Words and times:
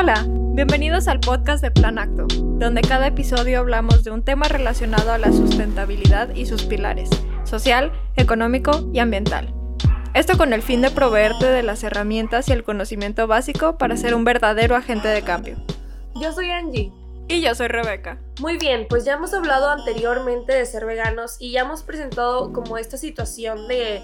Hola, 0.00 0.24
bienvenidos 0.28 1.08
al 1.08 1.18
podcast 1.18 1.60
de 1.60 1.72
Plan 1.72 1.98
Acto, 1.98 2.28
donde 2.30 2.82
cada 2.82 3.08
episodio 3.08 3.58
hablamos 3.58 4.04
de 4.04 4.12
un 4.12 4.22
tema 4.22 4.46
relacionado 4.46 5.10
a 5.10 5.18
la 5.18 5.32
sustentabilidad 5.32 6.32
y 6.36 6.46
sus 6.46 6.62
pilares, 6.66 7.10
social, 7.42 7.90
económico 8.14 8.88
y 8.92 9.00
ambiental. 9.00 9.52
Esto 10.14 10.38
con 10.38 10.52
el 10.52 10.62
fin 10.62 10.82
de 10.82 10.92
proveerte 10.92 11.46
de 11.46 11.64
las 11.64 11.82
herramientas 11.82 12.48
y 12.48 12.52
el 12.52 12.62
conocimiento 12.62 13.26
básico 13.26 13.76
para 13.76 13.96
ser 13.96 14.14
un 14.14 14.22
verdadero 14.22 14.76
agente 14.76 15.08
de 15.08 15.22
cambio. 15.22 15.56
Yo 16.14 16.32
soy 16.32 16.48
Angie. 16.52 16.92
Y 17.26 17.40
yo 17.40 17.56
soy 17.56 17.66
Rebeca. 17.66 18.20
Muy 18.38 18.56
bien, 18.56 18.86
pues 18.88 19.04
ya 19.04 19.14
hemos 19.14 19.34
hablado 19.34 19.68
anteriormente 19.68 20.52
de 20.52 20.64
ser 20.64 20.86
veganos 20.86 21.38
y 21.40 21.50
ya 21.50 21.62
hemos 21.62 21.82
presentado 21.82 22.52
como 22.52 22.78
esta 22.78 22.98
situación 22.98 23.66
de 23.66 24.00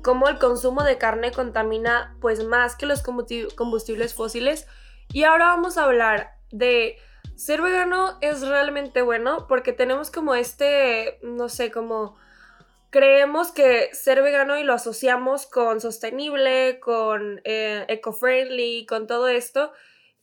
cómo 0.00 0.26
el 0.28 0.38
consumo 0.38 0.84
de 0.84 0.96
carne 0.96 1.32
contamina 1.32 2.16
pues 2.22 2.42
más 2.42 2.76
que 2.76 2.86
los 2.86 3.02
combustibles 3.02 4.14
fósiles 4.14 4.66
y 5.14 5.22
ahora 5.22 5.46
vamos 5.46 5.78
a 5.78 5.84
hablar 5.84 6.32
de 6.50 6.98
ser 7.36 7.62
vegano 7.62 8.18
es 8.20 8.44
realmente 8.46 9.00
bueno 9.00 9.46
porque 9.46 9.72
tenemos 9.72 10.10
como 10.10 10.34
este, 10.34 11.20
no 11.22 11.48
sé, 11.48 11.70
como 11.70 12.16
creemos 12.90 13.52
que 13.52 13.94
ser 13.94 14.22
vegano 14.22 14.58
y 14.58 14.64
lo 14.64 14.72
asociamos 14.72 15.46
con 15.46 15.80
sostenible, 15.80 16.80
con 16.80 17.40
eh, 17.44 17.84
eco-friendly, 17.86 18.86
con 18.86 19.06
todo 19.06 19.28
esto. 19.28 19.72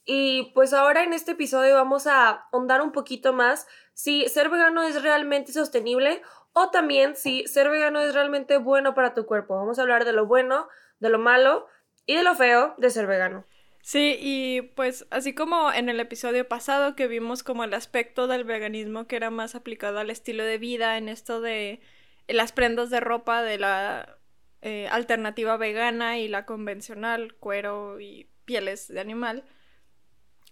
Y 0.04 0.52
pues 0.54 0.74
ahora 0.74 1.04
en 1.04 1.14
este 1.14 1.32
episodio 1.32 1.76
vamos 1.76 2.06
a 2.06 2.48
ahondar 2.52 2.82
un 2.82 2.92
poquito 2.92 3.32
más 3.32 3.68
si 3.94 4.28
ser 4.28 4.50
vegano 4.50 4.84
es 4.84 5.02
realmente 5.02 5.54
sostenible 5.54 6.22
o 6.52 6.70
también 6.70 7.16
si 7.16 7.48
ser 7.48 7.70
vegano 7.70 8.02
es 8.02 8.14
realmente 8.14 8.58
bueno 8.58 8.94
para 8.94 9.14
tu 9.14 9.26
cuerpo. 9.26 9.56
Vamos 9.56 9.80
a 9.80 9.84
hablar 9.84 10.04
de 10.04 10.12
lo 10.12 10.26
bueno, 10.26 10.68
de 11.00 11.08
lo 11.08 11.18
malo 11.18 11.68
y 12.06 12.18
de 12.18 12.24
lo 12.24 12.36
feo 12.36 12.76
de 12.78 12.90
ser 12.90 13.08
vegano. 13.08 13.46
Sí, 13.82 14.18
y 14.20 14.62
pues 14.62 15.08
así 15.10 15.34
como 15.34 15.72
en 15.72 15.90
el 15.90 16.00
episodio 16.00 16.48
pasado 16.48 16.96
que 16.96 17.08
vimos 17.08 17.44
como 17.44 17.64
el 17.64 17.74
aspecto 17.74 18.28
del 18.28 18.44
veganismo 18.44 19.08
que 19.08 19.16
era 19.16 19.32
más 19.32 19.56
aplicado 19.56 20.00
al 20.00 20.10
estilo 20.12 20.44
de 20.44 20.58
vida, 20.60 20.98
en 20.98 21.10
esto 21.10 21.42
de 21.42 21.82
las 22.28 22.52
prendas 22.52 22.90
de 22.92 23.00
ropa 23.00 23.42
de 23.42 23.58
la 23.58 24.18
eh, 24.62 24.88
alternativa 24.92 25.58
vegana 25.58 26.20
y 26.20 26.28
la 26.28 26.46
convencional, 26.46 27.34
cuero 27.36 28.00
y 28.00 28.28
pieles 28.46 28.88
de 28.88 29.00
animal, 29.00 29.44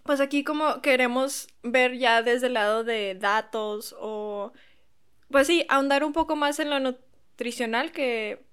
pues 0.04 0.22
aquí 0.22 0.44
como 0.44 0.82
queremos 0.82 1.48
ver 1.62 1.98
ya 1.98 2.24
desde 2.24 2.48
el 2.48 2.54
lado 2.56 2.84
de 2.84 3.16
datos 3.16 3.96
o, 4.00 4.54
pues 5.30 5.48
sí, 5.48 5.66
ahondar 5.70 6.04
un 6.04 6.14
poco 6.14 6.36
más 6.36 6.60
en 6.60 6.72
lo 6.72 6.80
nutricional 6.80 7.92
que 7.92 8.44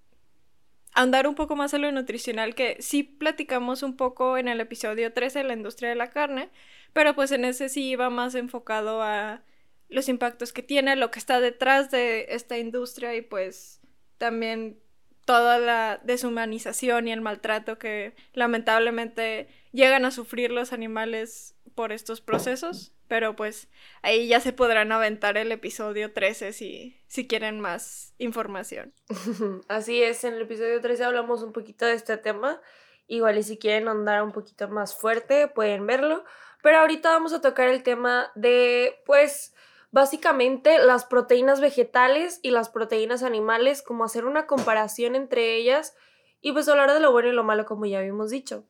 andar 0.97 1.29
un 1.29 1.35
poco 1.35 1.55
más 1.57 1.75
en 1.75 1.83
lo 1.83 1.93
nutricional, 1.93 2.55
que 2.55 2.79
sí 2.81 3.03
platicamos 3.03 3.83
un 3.83 3.97
poco 3.97 4.39
en 4.39 4.49
el 4.49 4.61
episodio 4.61 5.13
13 5.13 5.41
de 5.41 5.45
la 5.45 5.53
industria 5.53 5.91
de 5.91 5.95
la 5.95 6.11
carne, 6.11 6.49
pero 6.95 7.15
pues 7.15 7.31
en 7.33 7.45
ese 7.45 7.69
sí 7.69 7.91
iba 7.91 8.09
más 8.11 8.35
enfocado 8.35 9.03
a 9.03 9.43
los 9.89 10.09
impactos 10.09 10.53
que 10.55 10.63
tiene, 10.63 10.97
lo 10.97 11.11
que 11.11 11.19
está 11.19 11.39
detrás 11.39 11.91
de 11.91 12.27
esta 12.31 12.59
industria 12.59 13.15
y 13.15 13.21
pues 13.21 13.81
también 14.17 14.81
toda 15.27 15.59
la 15.59 16.01
deshumanización 16.03 17.09
y 17.09 17.13
el 17.13 17.21
maltrato 17.21 17.79
que 17.79 18.15
lamentablemente 18.33 19.49
llegan 19.73 20.07
a 20.07 20.11
sufrir 20.11 20.51
los 20.51 20.73
animales 20.73 21.56
por 21.77 21.93
estos 21.93 22.21
procesos. 22.21 22.93
Pero 23.07 23.37
pues 23.37 23.69
ahí 24.03 24.27
ya 24.27 24.41
se 24.41 24.53
podrán 24.53 24.91
aventar 24.91 25.37
el 25.37 25.53
episodio 25.53 26.13
13 26.13 26.53
si, 26.53 27.01
si 27.07 27.29
quieren 27.29 27.61
más 27.61 28.15
información. 28.19 28.93
Así 29.69 30.03
es, 30.03 30.25
en 30.25 30.35
el 30.35 30.43
episodio 30.43 30.81
13 30.81 31.05
hablamos 31.05 31.45
un 31.45 31.53
poquito 31.53 31.87
de 31.87 31.93
este 31.93 32.17
tema. 32.17 32.61
Igual 33.07 33.39
y 33.39 33.45
si 33.45 33.59
quieren 33.59 33.87
andar 33.87 34.25
un 34.25 34.33
poquito 34.33 34.67
más 34.69 34.97
fuerte 34.97 35.47
pueden 35.47 35.87
verlo. 35.87 36.25
Pero 36.65 36.79
ahorita 36.79 37.11
vamos 37.11 37.33
a 37.33 37.41
tocar 37.41 37.69
el 37.69 37.85
tema 37.85 38.33
de 38.35 39.01
pues 39.07 39.55
básicamente 39.93 40.79
las 40.79 41.05
proteínas 41.05 41.61
vegetales 41.61 42.41
y 42.43 42.51
las 42.51 42.69
proteínas 42.71 43.23
animales, 43.23 43.83
como 43.83 44.03
hacer 44.03 44.25
una 44.25 44.47
comparación 44.47 45.15
entre 45.15 45.55
ellas 45.55 45.95
y 46.41 46.53
pues 46.53 46.69
hablar 46.69 46.93
de 46.93 47.01
lo 47.01 47.13
bueno 47.13 47.29
y 47.29 47.33
lo 47.33 47.45
malo 47.45 47.67
como 47.67 47.87
ya 47.87 47.99
habíamos 47.99 48.31
dicho. 48.31 48.65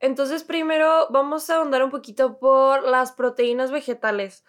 Entonces, 0.00 0.44
primero 0.44 1.08
vamos 1.10 1.50
a 1.50 1.56
ahondar 1.56 1.82
un 1.82 1.90
poquito 1.90 2.38
por 2.38 2.82
las 2.84 3.12
proteínas 3.12 3.70
vegetales. 3.70 4.44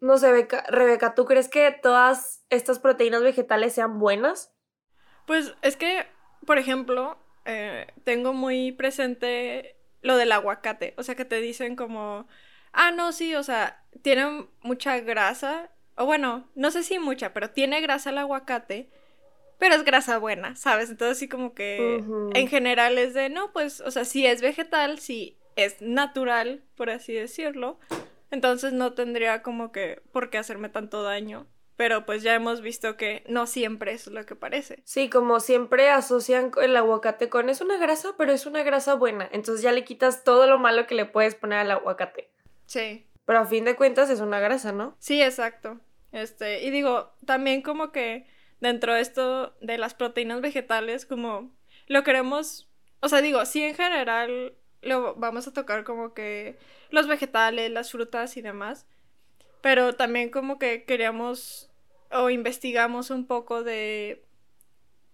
No 0.00 0.18
sé, 0.18 0.48
Rebeca, 0.68 1.14
¿tú 1.14 1.24
crees 1.24 1.48
que 1.48 1.70
todas 1.70 2.44
estas 2.50 2.78
proteínas 2.78 3.22
vegetales 3.22 3.74
sean 3.74 3.98
buenas? 3.98 4.54
Pues 5.26 5.54
es 5.62 5.76
que, 5.76 6.06
por 6.46 6.58
ejemplo, 6.58 7.18
eh, 7.44 7.86
tengo 8.04 8.32
muy 8.32 8.72
presente 8.72 9.76
lo 10.02 10.16
del 10.16 10.32
aguacate. 10.32 10.94
O 10.96 11.02
sea, 11.02 11.14
que 11.14 11.24
te 11.24 11.40
dicen 11.40 11.76
como, 11.76 12.28
ah, 12.72 12.90
no, 12.90 13.12
sí, 13.12 13.34
o 13.34 13.42
sea, 13.42 13.84
tiene 14.02 14.48
mucha 14.62 14.98
grasa. 15.00 15.70
O 15.96 16.06
bueno, 16.06 16.48
no 16.54 16.70
sé 16.70 16.82
si 16.82 16.98
mucha, 16.98 17.32
pero 17.32 17.50
tiene 17.50 17.80
grasa 17.80 18.10
el 18.10 18.18
aguacate 18.18 18.90
pero 19.58 19.74
es 19.74 19.84
grasa 19.84 20.18
buena, 20.18 20.56
¿sabes? 20.56 20.90
Entonces 20.90 21.18
sí 21.18 21.28
como 21.28 21.54
que 21.54 22.02
en 22.34 22.48
general 22.48 22.96
es 22.98 23.14
de, 23.14 23.28
no, 23.28 23.52
pues, 23.52 23.80
o 23.80 23.90
sea, 23.90 24.04
si 24.04 24.26
es 24.26 24.40
vegetal, 24.40 24.98
si 24.98 25.36
es 25.56 25.82
natural, 25.82 26.62
por 26.76 26.90
así 26.90 27.12
decirlo, 27.12 27.78
entonces 28.30 28.72
no 28.72 28.92
tendría 28.92 29.42
como 29.42 29.72
que 29.72 30.00
por 30.12 30.30
qué 30.30 30.38
hacerme 30.38 30.68
tanto 30.68 31.02
daño. 31.02 31.46
Pero 31.76 32.04
pues 32.04 32.24
ya 32.24 32.34
hemos 32.34 32.60
visto 32.60 32.96
que 32.96 33.22
no 33.28 33.46
siempre 33.46 33.92
es 33.92 34.08
lo 34.08 34.26
que 34.26 34.34
parece. 34.34 34.82
Sí, 34.84 35.08
como 35.08 35.38
siempre 35.38 35.90
asocian 35.90 36.50
el 36.60 36.76
aguacate 36.76 37.28
con 37.28 37.48
es 37.48 37.60
una 37.60 37.76
grasa, 37.76 38.16
pero 38.18 38.32
es 38.32 38.46
una 38.46 38.64
grasa 38.64 38.94
buena. 38.94 39.28
Entonces 39.30 39.62
ya 39.62 39.70
le 39.70 39.84
quitas 39.84 40.24
todo 40.24 40.48
lo 40.48 40.58
malo 40.58 40.88
que 40.88 40.96
le 40.96 41.04
puedes 41.04 41.36
poner 41.36 41.58
al 41.58 41.70
aguacate. 41.70 42.30
Sí. 42.66 43.06
Pero 43.24 43.38
a 43.38 43.46
fin 43.46 43.64
de 43.64 43.76
cuentas 43.76 44.10
es 44.10 44.18
una 44.18 44.40
grasa, 44.40 44.72
¿no? 44.72 44.96
Sí, 44.98 45.22
exacto. 45.22 45.78
Este, 46.10 46.64
y 46.64 46.70
digo, 46.70 47.12
también 47.24 47.62
como 47.62 47.92
que 47.92 48.26
dentro 48.60 48.94
de 48.94 49.00
esto 49.00 49.54
de 49.60 49.78
las 49.78 49.94
proteínas 49.94 50.40
vegetales, 50.40 51.06
como 51.06 51.50
lo 51.86 52.02
queremos, 52.04 52.68
o 53.00 53.08
sea, 53.08 53.20
digo, 53.20 53.44
sí 53.46 53.62
en 53.62 53.74
general 53.74 54.54
lo 54.82 55.14
vamos 55.14 55.48
a 55.48 55.52
tocar 55.52 55.84
como 55.84 56.14
que 56.14 56.58
los 56.90 57.06
vegetales, 57.06 57.70
las 57.70 57.90
frutas 57.90 58.36
y 58.36 58.42
demás, 58.42 58.86
pero 59.60 59.94
también 59.94 60.30
como 60.30 60.58
que 60.58 60.84
queríamos 60.84 61.70
o 62.10 62.30
investigamos 62.30 63.10
un 63.10 63.26
poco 63.26 63.62
de, 63.62 64.24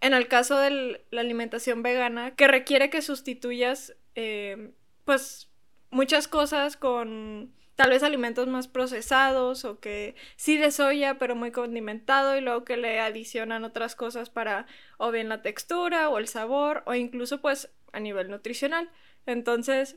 en 0.01 0.15
el 0.15 0.29
caso 0.29 0.59
de 0.59 1.05
la 1.11 1.21
alimentación 1.21 1.83
vegana, 1.83 2.35
que 2.35 2.47
requiere 2.47 2.91
que 2.91 3.03
sustituyas, 3.03 3.97
eh, 4.15 4.73
pues, 5.05 5.51
muchas 5.91 6.29
cosas 6.29 6.77
con 6.77 7.53
tal 7.77 7.91
vez 7.91 8.03
alimentos 8.03 8.47
más 8.47 8.69
procesados 8.69 9.65
o 9.65 9.81
que 9.81 10.15
sí 10.37 10.57
de 10.57 10.71
soya 10.71 11.19
pero 11.19 11.35
muy 11.35 11.51
condimentado 11.51 12.37
y 12.37 12.41
luego 12.41 12.65
que 12.65 12.77
le 12.77 13.01
adicionan 13.01 13.65
otras 13.65 13.97
cosas 13.97 14.31
para 14.31 14.67
o 14.99 15.11
bien 15.11 15.29
la 15.29 15.43
textura 15.43 16.09
o 16.09 16.19
el 16.19 16.29
sabor 16.29 16.83
o 16.87 16.95
incluso 16.95 17.41
pues 17.41 17.71
a 17.93 18.01
nivel 18.01 18.31
nutricional. 18.31 18.91
Entonces 19.27 19.97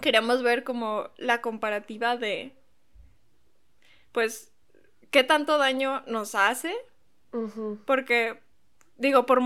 queríamos 0.00 0.42
ver 0.42 0.64
como 0.64 1.10
la 1.16 1.40
comparativa 1.40 2.16
de 2.16 2.54
pues 4.12 4.52
qué 5.10 5.24
tanto 5.24 5.58
daño 5.58 6.02
nos 6.06 6.34
hace 6.34 6.74
porque 7.84 8.40
digo 8.96 9.26
por 9.26 9.42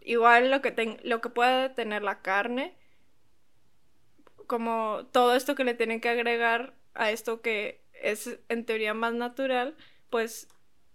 igual 0.00 0.50
lo 0.50 0.62
que 0.62 1.00
lo 1.02 1.20
que 1.20 1.28
pueda 1.28 1.74
tener 1.74 2.02
la 2.02 2.20
carne 2.22 2.76
como 4.46 5.06
todo 5.10 5.34
esto 5.34 5.56
que 5.56 5.64
le 5.64 5.74
tienen 5.74 6.00
que 6.00 6.08
agregar 6.08 6.74
a 6.96 7.10
esto 7.10 7.40
que 7.40 7.84
es 7.92 8.38
en 8.48 8.64
teoría 8.64 8.94
más 8.94 9.14
natural, 9.14 9.76
pues 10.10 10.48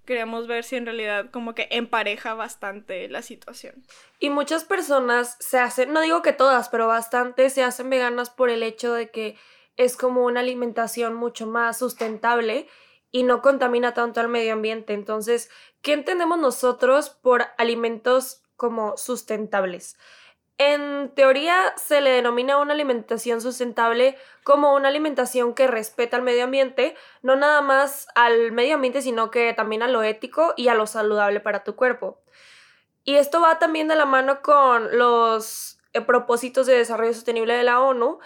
queríamos 0.06 0.48
ver 0.48 0.64
si 0.64 0.76
en 0.76 0.86
realidad 0.86 1.30
como 1.32 1.54
que 1.54 1.68
empareja 1.72 2.34
bastante 2.34 3.08
la 3.08 3.22
situación. 3.22 3.84
Y 4.20 4.30
muchas 4.30 4.64
personas 4.66 5.38
se 5.40 5.60
hacen, 5.60 5.94
no 5.94 6.02
digo 6.02 6.22
que 6.22 6.34
todas, 6.34 6.70
pero 6.70 6.88
bastante 6.88 7.50
se 7.50 7.64
hacen 7.64 7.90
veganas 7.90 8.30
por 8.30 8.50
el 8.50 8.64
hecho 8.64 8.94
de 8.94 9.10
que 9.10 9.38
es 9.78 9.96
como 9.98 10.26
una 10.26 10.42
alimentación 10.42 11.14
mucho 11.14 11.48
más 11.48 11.80
sustentable 11.80 12.68
y 13.12 13.24
no 13.24 13.42
contamina 13.42 13.94
tanto 13.94 14.20
al 14.20 14.28
medio 14.28 14.54
ambiente. 14.54 14.94
Entonces, 14.94 15.50
¿qué 15.82 15.94
entendemos 15.94 16.40
nosotros 16.40 17.10
por 17.10 17.46
alimentos 17.58 18.44
como 18.56 18.98
sustentables? 18.98 19.98
En 20.64 21.10
teoría 21.16 21.74
se 21.76 22.02
le 22.02 22.12
denomina 22.12 22.60
una 22.60 22.74
alimentación 22.74 23.42
sustentable 23.42 24.16
como 24.44 24.76
una 24.76 24.90
alimentación 24.90 25.56
que 25.56 25.66
respeta 25.66 26.18
al 26.18 26.22
medio 26.22 26.44
ambiente, 26.44 26.96
no 27.24 27.36
nada 27.36 27.62
más 27.62 28.08
al 28.14 28.52
medio 28.52 28.76
ambiente, 28.76 29.02
sino 29.02 29.32
que 29.32 29.54
también 29.54 29.82
a 29.82 29.88
lo 29.88 30.04
ético 30.04 30.54
y 30.56 30.68
a 30.68 30.76
lo 30.76 30.86
saludable 30.86 31.40
para 31.40 31.64
tu 31.64 31.76
cuerpo. 31.76 32.22
Y 33.04 33.16
esto 33.16 33.42
va 33.42 33.58
también 33.58 33.88
de 33.88 33.96
la 33.96 34.06
mano 34.06 34.44
con 34.44 35.00
los 35.00 35.80
eh, 35.94 36.02
propósitos 36.02 36.68
de 36.68 36.78
desarrollo 36.78 37.16
sostenible 37.16 37.56
de 37.56 37.64
la 37.64 37.82
ONU, 37.82 38.20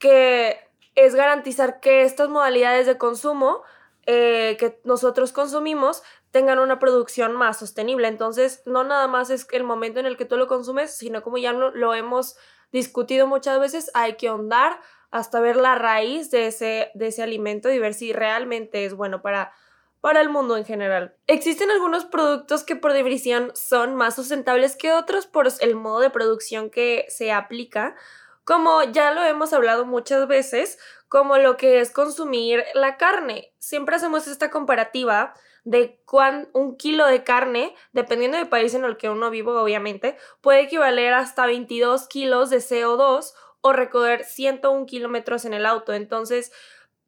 que 0.00 0.58
es 0.96 1.14
garantizar 1.14 1.78
que 1.78 2.02
estas 2.02 2.28
modalidades 2.28 2.86
de 2.86 2.98
consumo 2.98 3.62
eh, 4.06 4.56
que 4.60 4.80
nosotros 4.84 5.32
consumimos 5.32 6.02
tengan 6.30 6.60
una 6.60 6.78
producción 6.78 7.34
más 7.34 7.58
sostenible. 7.58 8.06
Entonces, 8.06 8.62
no 8.64 8.84
nada 8.84 9.08
más 9.08 9.30
es 9.30 9.48
el 9.50 9.64
momento 9.64 9.98
en 9.98 10.06
el 10.06 10.16
que 10.16 10.24
tú 10.24 10.36
lo 10.36 10.46
consumes, 10.46 10.96
sino 10.96 11.22
como 11.22 11.38
ya 11.38 11.52
lo, 11.52 11.94
hemos 11.94 12.36
discutido 12.70 13.26
muchas 13.26 13.58
veces, 13.58 13.90
hay 13.94 14.14
que 14.14 14.28
ahondar 14.28 14.80
hasta 15.10 15.40
ver 15.40 15.56
la 15.56 15.74
raíz 15.74 16.30
de 16.30 16.46
ese, 16.46 16.90
de 16.94 17.08
ese 17.08 17.22
alimento 17.22 17.70
y 17.70 17.78
ver 17.78 17.94
si 17.94 18.12
realmente 18.12 18.84
es 18.84 18.94
bueno 18.94 19.22
para, 19.22 19.52
para 20.00 20.20
el 20.20 20.28
mundo 20.28 20.56
en 20.56 20.64
general. 20.64 21.16
Existen 21.26 21.70
algunos 21.72 22.04
productos 22.04 22.62
que 22.62 22.76
por 22.76 22.92
definición 22.92 23.50
son 23.54 23.96
más 23.96 24.14
sustentables 24.14 24.76
que 24.76 24.92
otros 24.92 25.26
por 25.26 25.48
el 25.60 25.74
modo 25.74 26.00
de 26.00 26.10
producción 26.10 26.70
que 26.70 27.06
se 27.08 27.32
aplica, 27.32 27.96
como 28.44 28.84
ya 28.84 29.12
lo 29.12 29.24
hemos 29.24 29.52
hablado 29.52 29.84
muchas 29.84 30.28
veces, 30.28 30.78
como 31.08 31.38
lo 31.38 31.56
que 31.56 31.80
es 31.80 31.90
consumir 31.90 32.64
la 32.74 32.96
carne. 32.96 33.52
Siempre 33.58 33.96
hacemos 33.96 34.26
esta 34.26 34.50
comparativa 34.50 35.34
de 35.64 36.00
cuán 36.04 36.48
un 36.52 36.76
kilo 36.76 37.06
de 37.06 37.24
carne, 37.24 37.74
dependiendo 37.92 38.38
del 38.38 38.48
país 38.48 38.72
en 38.74 38.84
el 38.84 38.96
que 38.96 39.10
uno 39.10 39.30
vive, 39.30 39.50
obviamente, 39.50 40.16
puede 40.40 40.60
equivaler 40.60 41.12
hasta 41.12 41.46
22 41.46 42.06
kilos 42.06 42.50
de 42.50 42.58
CO2 42.58 43.32
o 43.62 43.72
recorrer 43.72 44.24
101 44.24 44.86
kilómetros 44.86 45.44
en 45.44 45.54
el 45.54 45.66
auto. 45.66 45.92
Entonces, 45.92 46.52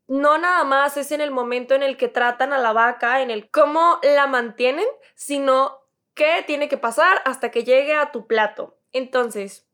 no 0.09 0.39
nada 0.39 0.65
más 0.65 0.97
es 0.97 1.13
en 1.13 1.21
el 1.21 1.31
momento 1.31 1.75
en 1.75 1.85
el 1.85 1.97
que 1.97 2.09
tratan 2.09 2.53
a 2.53 2.59
la 2.59 2.73
vaca, 2.73 3.23
en 3.23 3.31
el 3.31 3.49
cómo 3.49 4.01
la 4.03 4.27
mantienen, 4.27 4.87
sino 5.15 5.79
qué 6.15 6.43
tiene 6.45 6.69
que 6.69 6.79
pasar 6.79 7.23
hasta 7.25 7.53
que 7.53 7.63
llegue 7.63 7.95
a 7.95 8.11
tu 8.11 8.27
plato. 8.27 8.77
Entonces, 8.93 9.68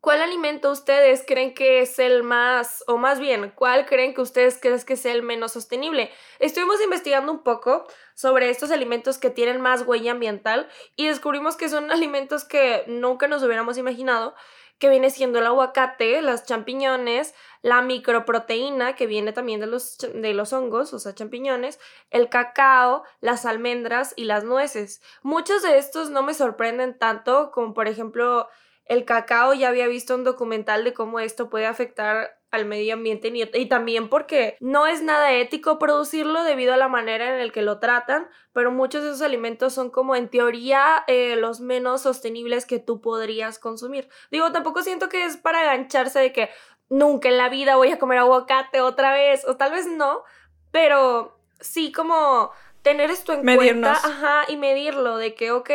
¿cuál 0.00 0.22
alimento 0.22 0.70
ustedes 0.70 1.24
creen 1.26 1.54
que 1.54 1.80
es 1.80 1.98
el 1.98 2.22
más, 2.22 2.84
o 2.86 2.96
más 2.98 3.20
bien, 3.20 3.52
cuál 3.54 3.86
creen 3.86 4.14
que 4.14 4.20
ustedes 4.20 4.58
creen 4.60 4.80
que 4.82 4.94
es 4.94 5.04
el 5.04 5.22
menos 5.22 5.52
sostenible? 5.52 6.10
Estuvimos 6.38 6.80
investigando 6.82 7.32
un 7.32 7.42
poco 7.42 7.86
sobre 8.14 8.50
estos 8.50 8.70
alimentos 8.70 9.18
que 9.18 9.30
tienen 9.30 9.60
más 9.60 9.82
huella 9.82 10.12
ambiental 10.12 10.68
y 10.96 11.08
descubrimos 11.08 11.56
que 11.56 11.68
son 11.68 11.90
alimentos 11.92 12.44
que 12.44 12.84
nunca 12.86 13.28
nos 13.28 13.42
hubiéramos 13.42 13.78
imaginado 13.78 14.34
que 14.78 14.88
viene 14.88 15.10
siendo 15.10 15.40
el 15.40 15.46
aguacate, 15.46 16.22
las 16.22 16.44
champiñones, 16.46 17.34
la 17.62 17.82
microproteína 17.82 18.94
que 18.94 19.06
viene 19.06 19.32
también 19.32 19.60
de 19.60 19.66
los, 19.66 19.98
de 19.98 20.34
los 20.34 20.52
hongos, 20.52 20.94
o 20.94 20.98
sea, 20.98 21.14
champiñones, 21.14 21.80
el 22.10 22.28
cacao, 22.28 23.02
las 23.20 23.44
almendras 23.44 24.14
y 24.16 24.24
las 24.24 24.44
nueces. 24.44 25.02
Muchos 25.22 25.62
de 25.62 25.78
estos 25.78 26.10
no 26.10 26.22
me 26.22 26.34
sorprenden 26.34 26.96
tanto 26.96 27.50
como 27.50 27.74
por 27.74 27.88
ejemplo 27.88 28.48
el 28.88 29.04
cacao, 29.04 29.54
ya 29.54 29.68
había 29.68 29.86
visto 29.86 30.14
un 30.14 30.24
documental 30.24 30.82
de 30.82 30.94
cómo 30.94 31.20
esto 31.20 31.50
puede 31.50 31.66
afectar 31.66 32.38
al 32.50 32.64
medio 32.64 32.94
ambiente 32.94 33.30
y 33.54 33.66
también 33.66 34.08
porque 34.08 34.56
no 34.60 34.86
es 34.86 35.02
nada 35.02 35.32
ético 35.34 35.78
producirlo 35.78 36.44
debido 36.44 36.72
a 36.72 36.78
la 36.78 36.88
manera 36.88 37.28
en 37.28 37.46
la 37.46 37.52
que 37.52 37.60
lo 37.60 37.78
tratan, 37.78 38.26
pero 38.54 38.72
muchos 38.72 39.02
de 39.02 39.10
esos 39.10 39.20
alimentos 39.20 39.74
son 39.74 39.90
como 39.90 40.16
en 40.16 40.30
teoría 40.30 41.04
eh, 41.06 41.36
los 41.36 41.60
menos 41.60 42.00
sostenibles 42.00 42.64
que 42.64 42.78
tú 42.78 43.02
podrías 43.02 43.58
consumir. 43.58 44.08
Digo, 44.30 44.50
tampoco 44.50 44.82
siento 44.82 45.10
que 45.10 45.26
es 45.26 45.36
para 45.36 45.60
agancharse 45.60 46.20
de 46.20 46.32
que 46.32 46.48
nunca 46.88 47.28
en 47.28 47.36
la 47.36 47.50
vida 47.50 47.76
voy 47.76 47.92
a 47.92 47.98
comer 47.98 48.18
aguacate 48.18 48.80
otra 48.80 49.12
vez, 49.12 49.46
o 49.46 49.56
tal 49.56 49.72
vez 49.72 49.86
no, 49.86 50.22
pero 50.70 51.38
sí 51.60 51.92
como 51.92 52.50
tener 52.80 53.10
esto 53.10 53.34
en 53.34 53.42
cuenta, 53.42 53.92
ajá, 53.92 54.44
y 54.48 54.56
medirlo 54.56 55.18
de 55.18 55.34
que, 55.34 55.50
ok, 55.50 55.70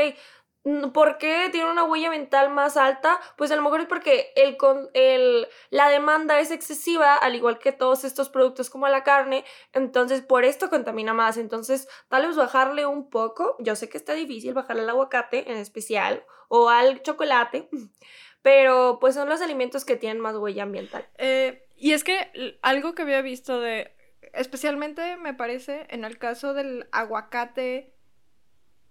¿Por 0.93 1.17
qué 1.17 1.49
tiene 1.51 1.69
una 1.69 1.83
huella 1.83 2.09
mental 2.09 2.49
más 2.49 2.77
alta? 2.77 3.19
Pues 3.35 3.51
a 3.51 3.57
lo 3.57 3.61
mejor 3.61 3.81
es 3.81 3.87
porque 3.87 4.31
el, 4.37 4.55
el, 4.93 5.47
la 5.69 5.89
demanda 5.89 6.39
es 6.39 6.51
excesiva, 6.51 7.15
al 7.15 7.35
igual 7.35 7.59
que 7.59 7.73
todos 7.73 8.05
estos 8.05 8.29
productos 8.29 8.69
como 8.69 8.87
la 8.87 9.03
carne, 9.03 9.43
entonces 9.73 10.21
por 10.21 10.45
esto 10.45 10.69
contamina 10.69 11.13
más. 11.13 11.35
Entonces, 11.35 11.89
tal 12.07 12.25
vez 12.25 12.37
bajarle 12.37 12.85
un 12.85 13.09
poco, 13.09 13.57
yo 13.59 13.75
sé 13.75 13.89
que 13.89 13.97
está 13.97 14.13
difícil 14.13 14.53
bajarle 14.53 14.83
al 14.83 14.89
aguacate 14.91 15.51
en 15.51 15.57
especial 15.57 16.23
o 16.47 16.69
al 16.69 17.01
chocolate, 17.01 17.67
pero 18.41 18.99
pues 19.01 19.15
son 19.15 19.27
los 19.27 19.41
alimentos 19.41 19.83
que 19.83 19.97
tienen 19.97 20.21
más 20.21 20.37
huella 20.37 20.63
ambiental. 20.63 21.05
Eh, 21.17 21.67
y 21.75 21.91
es 21.91 22.05
que 22.05 22.57
algo 22.61 22.95
que 22.95 23.01
había 23.01 23.21
visto 23.21 23.59
de, 23.59 23.93
especialmente 24.33 25.17
me 25.17 25.33
parece 25.33 25.87
en 25.89 26.05
el 26.05 26.17
caso 26.17 26.53
del 26.53 26.87
aguacate, 26.93 27.92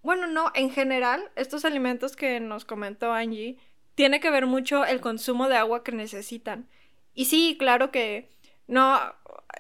bueno, 0.03 0.27
no, 0.27 0.51
en 0.55 0.71
general, 0.71 1.31
estos 1.37 1.65
alimentos 1.65 2.17
que 2.17 2.41
nos 2.41 2.65
comentó 2.65 3.13
Angie, 3.13 3.59
tiene 3.95 4.21
que 4.21 4.31
ver 4.31 4.47
mucho 4.47 4.85
el 4.85 5.01
consumo 5.01 5.49
de 5.49 5.57
agua 5.57 5.85
que 5.85 5.93
necesitan. 5.93 6.69
Y 7.15 7.27
sí, 7.27 7.57
claro 7.59 7.91
que 7.91 8.31
no 8.67 8.99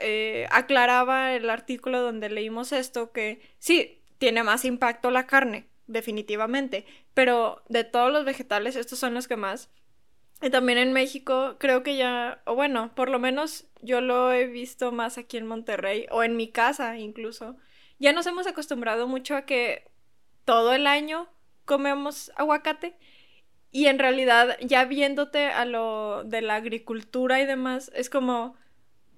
eh, 0.00 0.46
aclaraba 0.50 1.34
el 1.34 1.50
artículo 1.50 2.00
donde 2.00 2.30
leímos 2.30 2.72
esto 2.72 3.12
que 3.12 3.40
sí, 3.58 4.02
tiene 4.18 4.42
más 4.42 4.64
impacto 4.64 5.10
la 5.10 5.26
carne, 5.26 5.68
definitivamente, 5.86 6.86
pero 7.14 7.62
de 7.68 7.84
todos 7.84 8.12
los 8.12 8.24
vegetales, 8.24 8.76
estos 8.76 8.98
son 8.98 9.14
los 9.14 9.28
que 9.28 9.36
más. 9.36 9.70
Y 10.40 10.50
también 10.50 10.78
en 10.78 10.92
México, 10.92 11.56
creo 11.58 11.82
que 11.82 11.96
ya, 11.96 12.42
o 12.46 12.54
bueno, 12.54 12.92
por 12.94 13.10
lo 13.10 13.18
menos 13.18 13.66
yo 13.80 14.00
lo 14.00 14.32
he 14.32 14.46
visto 14.46 14.90
más 14.90 15.18
aquí 15.18 15.36
en 15.36 15.46
Monterrey, 15.46 16.06
o 16.10 16.22
en 16.24 16.36
mi 16.36 16.48
casa 16.50 16.98
incluso. 16.98 17.56
Ya 17.98 18.12
nos 18.12 18.26
hemos 18.26 18.46
acostumbrado 18.48 19.06
mucho 19.06 19.36
a 19.36 19.42
que 19.42 19.91
todo 20.44 20.72
el 20.72 20.86
año 20.86 21.28
comemos 21.64 22.32
aguacate. 22.36 22.96
Y 23.70 23.86
en 23.86 23.98
realidad, 23.98 24.58
ya 24.60 24.84
viéndote 24.84 25.46
a 25.46 25.64
lo 25.64 26.24
de 26.24 26.42
la 26.42 26.56
agricultura 26.56 27.40
y 27.40 27.46
demás, 27.46 27.90
es 27.94 28.10
como. 28.10 28.54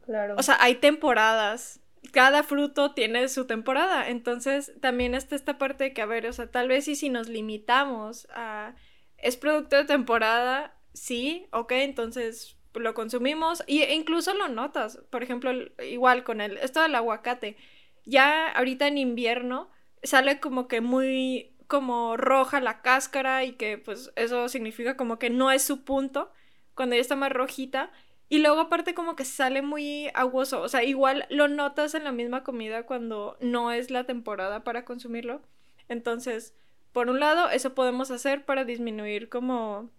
Claro. 0.04 0.36
O 0.38 0.42
sea, 0.42 0.56
hay 0.60 0.76
temporadas. 0.76 1.80
Cada 2.12 2.44
fruto 2.44 2.92
tiene 2.92 3.28
su 3.28 3.46
temporada. 3.46 4.08
Entonces, 4.08 4.72
también 4.80 5.14
está 5.14 5.34
esta 5.34 5.58
parte 5.58 5.84
de 5.84 5.92
que, 5.92 6.02
a 6.02 6.06
ver, 6.06 6.26
o 6.26 6.32
sea, 6.32 6.46
tal 6.50 6.68
vez 6.68 6.86
y 6.86 6.94
si 6.94 7.08
nos 7.08 7.28
limitamos 7.28 8.28
a. 8.32 8.74
Es 9.18 9.36
producto 9.36 9.76
de 9.76 9.86
temporada, 9.86 10.76
sí, 10.92 11.46
ok, 11.50 11.72
entonces 11.72 12.56
lo 12.74 12.94
consumimos. 12.94 13.64
Y, 13.66 13.82
e 13.82 13.94
incluso 13.94 14.34
lo 14.34 14.48
notas. 14.48 14.98
Por 15.10 15.24
ejemplo, 15.24 15.50
igual 15.84 16.22
con 16.22 16.40
el. 16.40 16.58
Esto 16.58 16.80
del 16.80 16.94
aguacate. 16.94 17.56
Ya 18.04 18.52
ahorita 18.52 18.86
en 18.86 18.98
invierno 18.98 19.73
sale 20.04 20.40
como 20.40 20.68
que 20.68 20.80
muy 20.80 21.50
como 21.66 22.16
roja 22.16 22.60
la 22.60 22.82
cáscara 22.82 23.44
y 23.44 23.52
que 23.52 23.78
pues 23.78 24.12
eso 24.16 24.48
significa 24.48 24.96
como 24.96 25.18
que 25.18 25.30
no 25.30 25.50
es 25.50 25.62
su 25.62 25.84
punto 25.84 26.30
cuando 26.74 26.94
ya 26.94 27.00
está 27.00 27.16
más 27.16 27.32
rojita 27.32 27.90
y 28.28 28.38
luego 28.38 28.60
aparte 28.60 28.94
como 28.94 29.16
que 29.16 29.24
sale 29.24 29.62
muy 29.62 30.10
aguoso, 30.14 30.60
o 30.62 30.68
sea, 30.68 30.82
igual 30.82 31.26
lo 31.30 31.48
notas 31.48 31.94
en 31.94 32.04
la 32.04 32.12
misma 32.12 32.42
comida 32.42 32.84
cuando 32.84 33.36
no 33.40 33.70
es 33.70 33.90
la 33.90 34.04
temporada 34.04 34.64
para 34.64 34.84
consumirlo. 34.84 35.42
Entonces, 35.88 36.54
por 36.92 37.10
un 37.10 37.20
lado, 37.20 37.50
eso 37.50 37.74
podemos 37.74 38.10
hacer 38.10 38.44
para 38.44 38.64
disminuir 38.64 39.28
como 39.28 39.90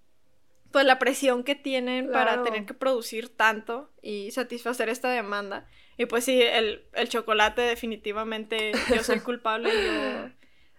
pues 0.72 0.86
la 0.86 1.00
presión 1.00 1.44
que 1.44 1.56
tienen 1.56 2.12
para 2.12 2.44
tener 2.44 2.66
que 2.66 2.74
producir 2.74 3.30
tanto 3.30 3.90
y 4.02 4.32
satisfacer 4.32 4.90
esta 4.90 5.10
demanda. 5.10 5.68
Y 5.98 6.06
pues 6.06 6.26
sí, 6.26 6.42
el, 6.42 6.84
chocolate 7.08 7.62
definitivamente 7.62 8.72
yo 8.94 9.04
soy 9.04 9.20
culpable. 9.22 9.70
yo... 9.72 10.30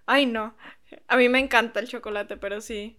Ay, 0.06 0.26
no. 0.26 0.56
A 1.08 1.16
mí 1.16 1.28
me 1.28 1.38
encanta 1.38 1.80
el 1.80 1.88
chocolate, 1.88 2.36
pero 2.36 2.60
sí. 2.60 2.98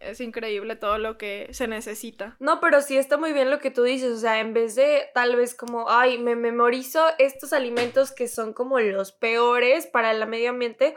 Es 0.00 0.22
increíble 0.22 0.76
todo 0.76 0.96
lo 0.96 1.18
que 1.18 1.48
se 1.52 1.68
necesita. 1.68 2.36
No, 2.40 2.58
pero 2.58 2.80
sí 2.80 2.96
está 2.96 3.18
muy 3.18 3.34
bien 3.34 3.50
lo 3.50 3.58
que 3.58 3.70
tú 3.70 3.82
dices. 3.82 4.16
O 4.16 4.18
sea, 4.18 4.40
en 4.40 4.54
vez 4.54 4.74
de 4.74 5.10
tal 5.12 5.36
vez 5.36 5.54
como, 5.54 5.90
ay, 5.90 6.16
me 6.16 6.36
memorizo 6.36 7.04
estos 7.18 7.52
alimentos 7.52 8.10
que 8.10 8.26
son 8.26 8.54
como 8.54 8.80
los 8.80 9.12
peores 9.12 9.86
para 9.86 10.10
el 10.10 10.26
medio 10.26 10.50
ambiente, 10.50 10.94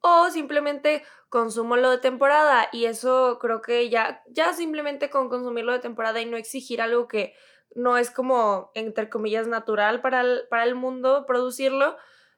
o 0.00 0.30
simplemente 0.30 1.02
consumo 1.28 1.76
lo 1.76 1.90
de 1.90 1.98
temporada. 1.98 2.68
Y 2.70 2.84
eso 2.84 3.38
creo 3.40 3.60
que 3.60 3.90
ya, 3.90 4.22
ya 4.28 4.52
simplemente 4.52 5.10
con 5.10 5.28
consumirlo 5.28 5.72
de 5.72 5.80
temporada 5.80 6.20
y 6.20 6.26
no 6.26 6.36
exigir 6.36 6.80
algo 6.80 7.08
que 7.08 7.34
no 7.74 7.98
es 7.98 8.10
como, 8.10 8.70
entre 8.74 9.08
comillas, 9.08 9.46
natural 9.46 10.00
para 10.00 10.20
el, 10.20 10.42
para 10.48 10.64
el 10.64 10.74
mundo 10.74 11.24
producirlo, 11.26 11.96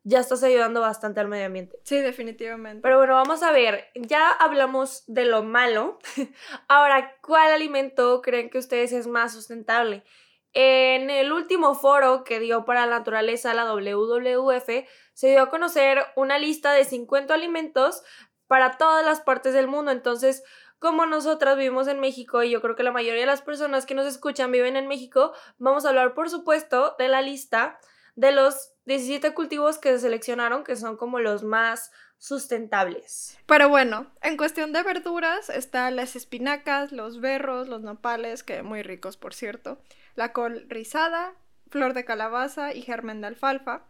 ya 0.09 0.21
estás 0.21 0.45
ayudando 0.45 0.81
bastante 0.81 1.19
al 1.19 1.27
medio 1.27 1.47
ambiente. 1.47 1.81
Sí, 1.83 1.99
definitivamente. 1.99 2.81
Pero 2.81 2.99
bueno, 2.99 3.15
vamos 3.15 3.43
a 3.43 3.51
ver, 3.51 3.87
ya 3.97 4.31
hablamos 4.31 5.03
de 5.09 5.25
lo 5.25 5.43
malo. 5.43 5.99
Ahora, 6.69 7.17
¿cuál 7.23 7.53
alimento 7.53 8.23
creen 8.23 8.49
que 8.49 8.59
ustedes 8.59 8.93
es 8.93 9.09
más 9.09 9.33
sustentable? 9.33 10.05
En 10.53 11.11
el 11.11 11.33
último 11.33 11.75
foro 11.75 12.23
que 12.23 12.39
dio 12.39 12.65
para 12.65 12.87
la 12.87 12.99
naturaleza 12.99 13.53
la 13.53 13.65
WWF, 13.65 14.87
se 15.13 15.29
dio 15.29 15.43
a 15.43 15.51
conocer 15.51 15.99
una 16.15 16.39
lista 16.39 16.73
de 16.73 16.85
50 16.85 17.35
alimentos 17.35 18.03
para 18.47 18.79
todas 18.79 19.05
las 19.05 19.21
partes 19.21 19.55
del 19.55 19.67
mundo. 19.67 19.91
Entonces, 19.91 20.45
como 20.79 21.07
nosotras 21.07 21.57
vivimos 21.57 21.89
en 21.89 22.01
México 22.01 22.43
y 22.43 22.51
yo 22.51 22.61
creo 22.61 22.77
que 22.77 22.83
la 22.83 22.93
mayoría 22.93 23.21
de 23.21 23.27
las 23.27 23.43
personas 23.43 23.87
que 23.87 23.95
nos 23.95 24.07
escuchan 24.07 24.53
viven 24.53 24.77
en 24.77 24.89
México, 24.89 25.33
vamos 25.59 25.85
a 25.85 25.91
hablar 25.91 26.15
por 26.15 26.31
supuesto 26.31 26.95
de 26.99 27.09
la 27.09 27.23
lista 27.23 27.79
de 28.15 28.33
los 28.33 28.73
17 28.87 29.35
cultivos 29.35 29.79
que 29.79 29.91
se 29.93 30.01
seleccionaron 30.01 30.65
que 30.65 30.77
son 30.77 30.97
como 30.97 31.19
los 31.19 31.43
más 31.43 31.91
sustentables. 32.19 33.39
Pero 33.47 33.69
bueno, 33.69 34.11
en 34.23 34.37
cuestión 34.37 34.73
de 34.73 34.83
verduras 34.83 35.51
están 35.51 35.97
las 35.97 36.17
espinacas, 36.17 36.93
los 36.93 37.21
berros, 37.21 37.69
los 37.69 37.83
nopales, 37.83 38.43
que 38.43 38.63
muy 38.63 38.83
ricos 38.83 39.17
por 39.17 39.35
cierto, 39.35 39.79
la 40.15 40.33
col 40.33 40.67
rizada, 40.69 41.35
flor 41.69 41.93
de 41.95 42.05
calabaza 42.05 42.73
y 42.73 42.83
germen 42.83 43.21
de 43.21 43.29
alfalfa. 43.29 43.85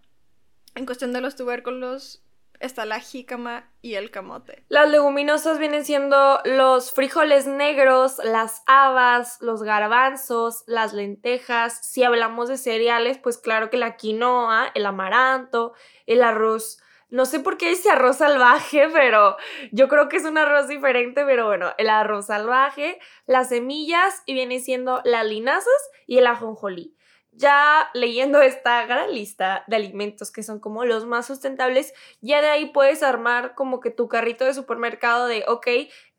En 0.74 0.86
cuestión 0.86 1.12
de 1.12 1.20
los 1.20 1.36
tubérculos 1.36 2.25
está 2.60 2.84
la 2.84 3.00
jícama 3.00 3.70
y 3.82 3.94
el 3.94 4.10
camote. 4.10 4.64
Las 4.68 4.90
leguminosas 4.90 5.58
vienen 5.58 5.84
siendo 5.84 6.40
los 6.44 6.92
frijoles 6.92 7.46
negros, 7.46 8.20
las 8.24 8.62
habas, 8.66 9.40
los 9.40 9.62
garbanzos, 9.62 10.64
las 10.66 10.92
lentejas. 10.92 11.84
Si 11.86 12.02
hablamos 12.02 12.48
de 12.48 12.58
cereales, 12.58 13.18
pues 13.18 13.38
claro 13.38 13.70
que 13.70 13.76
la 13.76 13.96
quinoa, 13.96 14.70
el 14.74 14.86
amaranto, 14.86 15.74
el 16.06 16.22
arroz. 16.22 16.80
No 17.08 17.24
sé 17.24 17.38
por 17.38 17.56
qué 17.56 17.68
dice 17.68 17.90
arroz 17.90 18.16
salvaje, 18.16 18.88
pero 18.92 19.36
yo 19.70 19.88
creo 19.88 20.08
que 20.08 20.16
es 20.16 20.24
un 20.24 20.38
arroz 20.38 20.68
diferente, 20.68 21.24
pero 21.24 21.46
bueno, 21.46 21.72
el 21.78 21.88
arroz 21.88 22.26
salvaje, 22.26 22.98
las 23.26 23.50
semillas 23.50 24.22
y 24.26 24.34
viene 24.34 24.60
siendo 24.60 25.00
las 25.04 25.24
linazas 25.24 25.90
y 26.06 26.18
el 26.18 26.26
ajonjolí 26.26 26.95
ya 27.36 27.90
leyendo 27.92 28.40
esta 28.40 28.84
gran 28.86 29.12
lista 29.12 29.64
de 29.66 29.76
alimentos 29.76 30.30
que 30.30 30.42
son 30.42 30.58
como 30.58 30.84
los 30.84 31.04
más 31.04 31.26
sustentables, 31.26 31.92
ya 32.20 32.40
de 32.40 32.48
ahí 32.48 32.66
puedes 32.66 33.02
armar 33.02 33.54
como 33.54 33.80
que 33.80 33.90
tu 33.90 34.08
carrito 34.08 34.44
de 34.44 34.54
supermercado 34.54 35.26
de, 35.26 35.44
ok, 35.46 35.66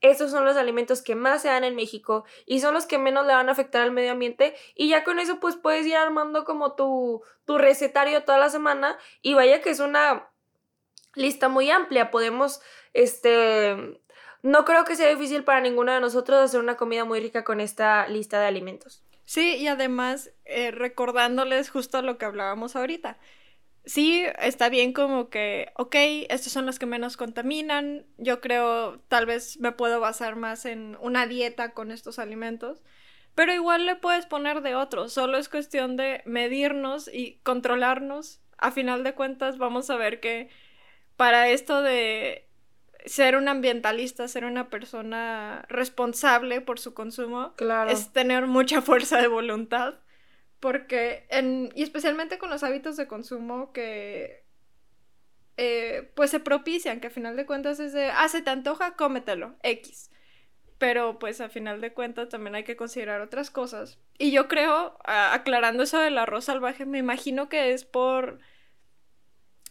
estos 0.01 0.29
son 0.29 0.45
los 0.45 0.57
alimentos 0.57 1.01
que 1.01 1.15
más 1.15 1.41
se 1.41 1.47
dan 1.47 1.63
en 1.63 1.75
México 1.75 2.25
y 2.45 2.59
son 2.59 2.73
los 2.73 2.85
que 2.85 2.99
menos 2.99 3.25
le 3.25 3.33
van 3.33 3.49
a 3.49 3.53
afectar 3.53 3.81
al 3.81 3.91
medio 3.91 4.11
ambiente 4.11 4.55
y 4.75 4.89
ya 4.89 5.03
con 5.03 5.19
eso 5.19 5.39
pues 5.39 5.55
puedes 5.55 5.85
ir 5.87 5.95
armando 5.95 6.45
como 6.45 6.75
tu, 6.75 7.23
tu 7.45 7.57
recetario 7.57 8.23
toda 8.23 8.37
la 8.37 8.49
semana 8.49 8.97
y 9.21 9.33
vaya 9.33 9.61
que 9.61 9.71
es 9.71 9.79
una 9.79 10.29
lista 11.15 11.49
muy 11.49 11.71
amplia, 11.71 12.11
podemos, 12.11 12.61
este, 12.93 13.99
no 14.43 14.65
creo 14.65 14.85
que 14.85 14.95
sea 14.95 15.09
difícil 15.09 15.43
para 15.43 15.61
ninguno 15.61 15.91
de 15.91 15.99
nosotros 15.99 16.39
hacer 16.39 16.59
una 16.59 16.77
comida 16.77 17.05
muy 17.05 17.19
rica 17.19 17.43
con 17.43 17.59
esta 17.59 18.07
lista 18.07 18.39
de 18.39 18.45
alimentos. 18.45 19.06
Sí, 19.27 19.57
y 19.57 19.67
además 19.67 20.31
eh, 20.45 20.71
recordándoles 20.71 21.69
justo 21.69 22.01
lo 22.01 22.17
que 22.17 22.25
hablábamos 22.25 22.75
ahorita. 22.77 23.19
Sí, 23.85 24.25
está 24.39 24.69
bien 24.69 24.93
como 24.93 25.29
que, 25.29 25.71
ok, 25.75 25.95
estos 26.29 26.53
son 26.53 26.65
los 26.67 26.79
que 26.79 26.87
menos 26.87 27.17
contaminan, 27.17 28.05
yo 28.17 28.41
creo 28.41 28.99
tal 29.09 29.25
vez 29.27 29.59
me 29.59 29.73
puedo 29.73 29.99
basar 30.01 30.35
más 30.37 30.65
en 30.65 30.97
una 31.01 31.27
dieta 31.27 31.73
con 31.73 31.91
estos 31.91 32.19
alimentos, 32.19 32.81
pero 33.35 33.53
igual 33.53 33.85
le 33.85 33.95
puedes 33.97 34.25
poner 34.27 34.61
de 34.61 34.75
otros, 34.75 35.13
solo 35.13 35.37
es 35.37 35.49
cuestión 35.49 35.97
de 35.97 36.23
medirnos 36.25 37.09
y 37.13 37.39
controlarnos. 37.43 38.41
A 38.57 38.71
final 38.71 39.03
de 39.03 39.15
cuentas 39.15 39.57
vamos 39.59 39.89
a 39.91 39.97
ver 39.97 40.19
que 40.21 40.49
para 41.17 41.49
esto 41.49 41.81
de 41.81 42.46
ser 43.07 43.35
un 43.35 43.47
ambientalista, 43.47 44.27
ser 44.27 44.45
una 44.45 44.69
persona 44.69 45.65
responsable 45.69 46.61
por 46.61 46.79
su 46.79 46.93
consumo, 46.93 47.53
es 47.89 48.11
tener 48.13 48.47
mucha 48.47 48.81
fuerza 48.83 49.21
de 49.21 49.27
voluntad. 49.27 49.95
Porque, 50.59 51.25
en, 51.29 51.69
y 51.75 51.83
especialmente 51.83 52.37
con 52.37 52.49
los 52.49 52.63
hábitos 52.63 52.97
de 52.97 53.07
consumo 53.07 53.71
que, 53.73 54.43
eh, 55.55 56.11
pues 56.15 56.31
se 56.31 56.39
propician, 56.39 56.99
que 56.99 57.07
a 57.07 57.11
final 57.11 57.35
de 57.35 57.45
cuentas 57.45 57.79
es 57.79 57.93
de, 57.93 58.09
ah, 58.09 58.27
se 58.27 58.41
te 58.41 58.49
antoja, 58.49 58.95
cómetelo, 58.95 59.55
X. 59.63 60.11
Pero 60.77 61.17
pues 61.17 61.41
a 61.41 61.49
final 61.49 61.81
de 61.81 61.93
cuentas 61.93 62.29
también 62.29 62.55
hay 62.55 62.63
que 62.63 62.75
considerar 62.75 63.21
otras 63.21 63.49
cosas. 63.49 63.99
Y 64.19 64.31
yo 64.31 64.47
creo, 64.47 64.97
aclarando 65.03 65.83
eso 65.83 65.99
del 65.99 66.17
arroz 66.17 66.45
salvaje, 66.45 66.85
me 66.85 66.99
imagino 66.99 67.49
que 67.49 67.73
es 67.73 67.85
por 67.85 68.39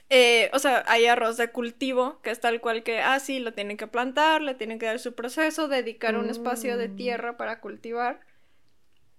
eh, 0.09 0.51
o 0.53 0.59
sea, 0.59 0.85
hay 0.87 1.07
arroz 1.07 1.37
de 1.37 1.49
cultivo, 1.51 2.21
que 2.23 2.31
es 2.31 2.41
tal 2.41 2.61
cual 2.61 2.83
que, 2.85 3.01
ah, 3.01 3.19
sí, 3.19 3.41
lo 3.41 3.55
tienen 3.55 3.77
que 3.77 3.89
plantar, 3.89 4.41
le 4.41 4.55
tienen 4.55 4.79
que 4.79 4.87
dar 4.87 5.01
su 5.01 5.15
proceso, 5.15 5.67
dedicar 5.67 6.17
un 6.17 6.31
espacio 6.31 6.77
de 6.77 6.89
mm. 6.89 6.97
tierra 6.97 7.37
para 7.37 7.61
cultivar. 7.61 8.21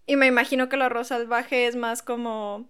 Y 0.06 0.16
me 0.16 0.28
imagino 0.28 0.70
que 0.70 0.78
el 0.78 0.84
arroz 0.84 1.08
salvaje 1.08 1.68
es 1.68 1.76
más 1.76 2.02
como 2.02 2.70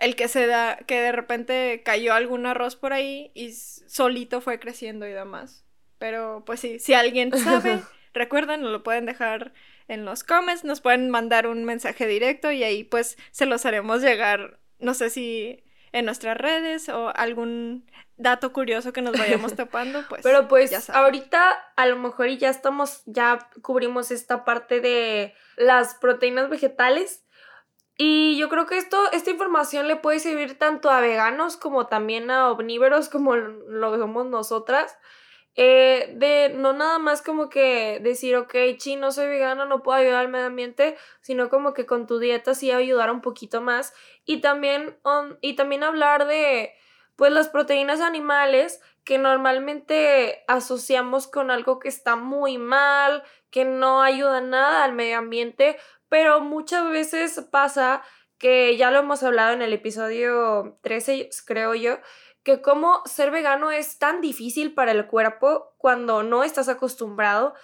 el 0.00 0.14
que 0.14 0.28
se 0.28 0.46
da, 0.46 0.78
que 0.86 1.00
de 1.00 1.12
repente 1.12 1.82
cayó 1.84 2.14
algún 2.14 2.46
arroz 2.46 2.76
por 2.76 2.92
ahí 2.92 3.32
y 3.34 3.52
solito 3.52 4.40
fue 4.40 4.60
creciendo 4.60 5.06
y 5.08 5.12
demás. 5.12 5.64
Pero 5.98 6.44
pues 6.46 6.60
sí, 6.60 6.78
si 6.78 6.94
alguien 6.94 7.32
sabe, 7.38 7.80
recuerden, 8.14 8.70
lo 8.70 8.84
pueden 8.84 9.06
dejar 9.06 9.52
en 9.88 10.04
los 10.04 10.22
comments, 10.22 10.62
nos 10.62 10.80
pueden 10.80 11.10
mandar 11.10 11.48
un 11.48 11.64
mensaje 11.64 12.06
directo 12.06 12.52
y 12.52 12.62
ahí 12.62 12.84
pues 12.84 13.18
se 13.32 13.46
los 13.46 13.66
haremos 13.66 14.00
llegar. 14.00 14.60
No 14.78 14.94
sé 14.94 15.10
si 15.10 15.64
en 15.92 16.06
nuestras 16.06 16.36
redes 16.36 16.88
o 16.88 17.14
algún 17.14 17.86
dato 18.16 18.52
curioso 18.52 18.92
que 18.92 19.02
nos 19.02 19.18
vayamos 19.18 19.54
topando, 19.56 20.04
pues. 20.08 20.22
Pero 20.22 20.48
pues 20.48 20.90
ahorita 20.90 21.52
a 21.76 21.86
lo 21.86 21.96
mejor 21.96 22.28
ya 22.30 22.48
estamos, 22.48 23.02
ya 23.06 23.50
cubrimos 23.60 24.10
esta 24.10 24.44
parte 24.44 24.80
de 24.80 25.34
las 25.56 25.94
proteínas 25.94 26.48
vegetales. 26.48 27.24
Y 27.98 28.38
yo 28.38 28.48
creo 28.48 28.66
que 28.66 28.78
esto, 28.78 29.12
esta 29.12 29.30
información 29.30 29.86
le 29.86 29.96
puede 29.96 30.18
servir 30.18 30.58
tanto 30.58 30.90
a 30.90 31.00
veganos 31.00 31.58
como 31.58 31.86
también 31.86 32.30
a 32.30 32.50
omnívoros 32.50 33.10
como 33.10 33.36
lo 33.36 33.98
somos 33.98 34.26
nosotras. 34.26 34.96
Eh, 35.54 36.14
de 36.16 36.54
no 36.56 36.72
nada 36.72 36.98
más 36.98 37.20
como 37.20 37.50
que 37.50 38.00
decir, 38.00 38.36
ok, 38.36 38.54
chi, 38.78 38.96
no 38.96 39.12
soy 39.12 39.26
vegano, 39.28 39.66
no 39.66 39.82
puedo 39.82 39.98
ayudar 39.98 40.20
al 40.22 40.28
medio 40.28 40.46
ambiente, 40.46 40.96
sino 41.20 41.50
como 41.50 41.74
que 41.74 41.84
con 41.84 42.06
tu 42.06 42.18
dieta 42.18 42.54
sí 42.54 42.70
ayudar 42.70 43.10
un 43.10 43.20
poquito 43.20 43.60
más. 43.60 43.92
Y 44.24 44.40
también, 44.40 44.98
y 45.42 45.54
también 45.56 45.84
hablar 45.84 46.26
de, 46.26 46.72
pues, 47.16 47.32
las 47.32 47.48
proteínas 47.48 48.00
animales 48.00 48.80
que 49.04 49.18
normalmente 49.18 50.44
asociamos 50.48 51.26
con 51.26 51.50
algo 51.50 51.78
que 51.78 51.88
está 51.88 52.16
muy 52.16 52.56
mal, 52.58 53.22
que 53.50 53.64
no 53.64 54.02
ayuda 54.02 54.40
nada 54.40 54.84
al 54.84 54.92
medio 54.92 55.18
ambiente, 55.18 55.76
pero 56.08 56.40
muchas 56.40 56.88
veces 56.90 57.40
pasa 57.50 58.02
que 58.38 58.76
ya 58.76 58.90
lo 58.90 58.98
hemos 59.00 59.22
hablado 59.22 59.52
en 59.52 59.62
el 59.62 59.72
episodio 59.72 60.78
13, 60.82 61.30
creo 61.46 61.74
yo, 61.74 61.98
que 62.42 62.60
como 62.60 63.02
ser 63.04 63.30
vegano 63.30 63.70
es 63.70 63.98
tan 63.98 64.20
difícil 64.20 64.74
para 64.74 64.92
el 64.92 65.06
cuerpo 65.06 65.74
cuando 65.78 66.22
no 66.22 66.44
estás 66.44 66.68
acostumbrado. 66.68 67.54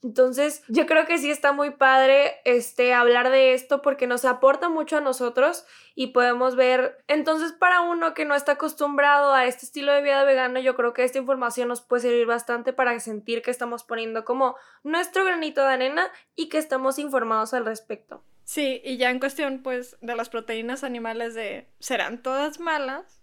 Entonces, 0.00 0.62
yo 0.68 0.86
creo 0.86 1.06
que 1.06 1.18
sí 1.18 1.28
está 1.28 1.50
muy 1.52 1.70
padre 1.70 2.36
este 2.44 2.94
hablar 2.94 3.30
de 3.30 3.52
esto 3.52 3.82
porque 3.82 4.06
nos 4.06 4.24
aporta 4.24 4.68
mucho 4.68 4.96
a 4.96 5.00
nosotros 5.00 5.66
y 5.96 6.08
podemos 6.08 6.54
ver, 6.54 7.02
entonces 7.08 7.52
para 7.52 7.80
uno 7.80 8.14
que 8.14 8.24
no 8.24 8.36
está 8.36 8.52
acostumbrado 8.52 9.34
a 9.34 9.46
este 9.46 9.66
estilo 9.66 9.92
de 9.92 10.02
vida 10.02 10.22
vegano, 10.22 10.60
yo 10.60 10.76
creo 10.76 10.92
que 10.92 11.02
esta 11.02 11.18
información 11.18 11.66
nos 11.66 11.80
puede 11.80 12.02
servir 12.02 12.26
bastante 12.26 12.72
para 12.72 12.98
sentir 13.00 13.42
que 13.42 13.50
estamos 13.50 13.82
poniendo 13.82 14.24
como 14.24 14.54
nuestro 14.84 15.24
granito 15.24 15.62
de 15.62 15.72
arena 15.72 16.12
y 16.36 16.48
que 16.48 16.58
estamos 16.58 17.00
informados 17.00 17.52
al 17.52 17.64
respecto. 17.64 18.22
Sí, 18.44 18.80
y 18.84 18.98
ya 18.98 19.10
en 19.10 19.18
cuestión 19.18 19.64
pues 19.64 19.96
de 20.00 20.14
las 20.14 20.28
proteínas 20.28 20.84
animales 20.84 21.34
de 21.34 21.68
serán 21.80 22.22
todas 22.22 22.60
malas 22.60 23.17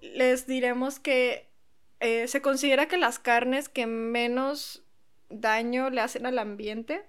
les 0.00 0.46
diremos 0.46 0.98
que 1.00 1.48
eh, 2.00 2.28
se 2.28 2.42
considera 2.42 2.88
que 2.88 2.96
las 2.96 3.18
carnes 3.18 3.68
que 3.68 3.86
menos 3.86 4.82
daño 5.28 5.90
le 5.90 6.00
hacen 6.00 6.26
al 6.26 6.38
ambiente 6.38 7.04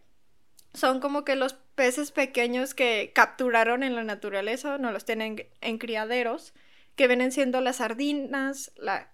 son 0.73 0.99
como 0.99 1.23
que 1.25 1.35
los 1.35 1.53
peces 1.75 2.11
pequeños 2.11 2.73
que 2.73 3.11
capturaron 3.13 3.83
en 3.83 3.95
la 3.95 4.03
naturaleza, 4.03 4.77
no 4.77 4.91
los 4.91 5.05
tienen 5.05 5.47
en 5.61 5.77
criaderos, 5.77 6.53
que 6.95 7.07
vienen 7.07 7.31
siendo 7.31 7.61
las 7.61 7.77
sardinas, 7.77 8.71
la 8.77 9.11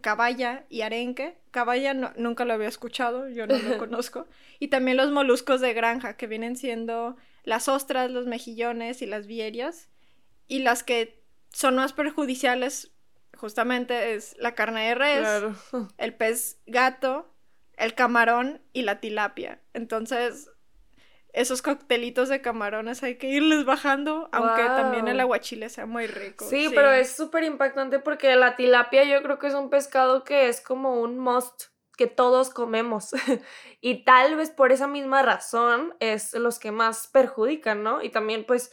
caballa 0.00 0.64
y 0.68 0.82
arenque. 0.82 1.36
Caballa 1.50 1.94
nunca 1.94 2.44
lo 2.44 2.52
había 2.52 2.68
escuchado, 2.68 3.28
yo 3.28 3.46
no 3.46 3.58
lo 3.58 3.78
conozco. 3.78 4.26
Y 4.58 4.68
también 4.68 4.96
los 4.96 5.10
moluscos 5.10 5.60
de 5.60 5.74
granja, 5.74 6.16
que 6.16 6.26
vienen 6.26 6.56
siendo 6.56 7.16
las 7.44 7.68
ostras, 7.68 8.10
los 8.10 8.26
mejillones 8.26 9.02
y 9.02 9.06
las 9.06 9.26
vierias. 9.26 9.88
Y 10.48 10.60
las 10.60 10.82
que 10.82 11.20
son 11.56 11.76
más 11.76 11.94
perjudiciales 11.94 12.92
justamente 13.34 14.12
es 14.14 14.36
la 14.38 14.54
carne 14.54 14.88
de 14.88 14.94
res, 14.94 15.54
el 15.98 16.14
pez 16.14 16.60
gato, 16.66 17.34
el 17.78 17.94
camarón 17.94 18.62
y 18.74 18.82
la 18.82 19.00
tilapia. 19.00 19.62
Entonces, 19.72 20.50
esos 21.32 21.62
coctelitos 21.62 22.28
de 22.28 22.42
camarones 22.42 23.02
hay 23.02 23.16
que 23.16 23.28
irles 23.28 23.64
bajando, 23.64 24.28
aunque 24.32 24.64
también 24.64 25.08
el 25.08 25.18
aguachile 25.18 25.70
sea 25.70 25.86
muy 25.86 26.06
rico. 26.06 26.44
Sí, 26.44 26.70
pero 26.74 26.92
es 26.92 27.16
súper 27.16 27.44
impactante 27.44 28.00
porque 28.00 28.36
la 28.36 28.54
tilapia 28.56 29.04
yo 29.04 29.22
creo 29.22 29.38
que 29.38 29.46
es 29.46 29.54
un 29.54 29.70
pescado 29.70 30.24
que 30.24 30.48
es 30.48 30.60
como 30.60 31.00
un 31.00 31.18
must 31.18 31.64
que 31.96 32.06
todos 32.06 32.50
comemos. 32.50 33.12
y 33.80 34.04
tal 34.04 34.36
vez 34.36 34.50
por 34.50 34.72
esa 34.72 34.88
misma 34.88 35.22
razón 35.22 35.96
es 36.00 36.34
los 36.34 36.58
que 36.58 36.70
más 36.70 37.08
perjudican, 37.08 37.82
¿no? 37.82 38.02
Y 38.02 38.10
también 38.10 38.44
pues 38.44 38.70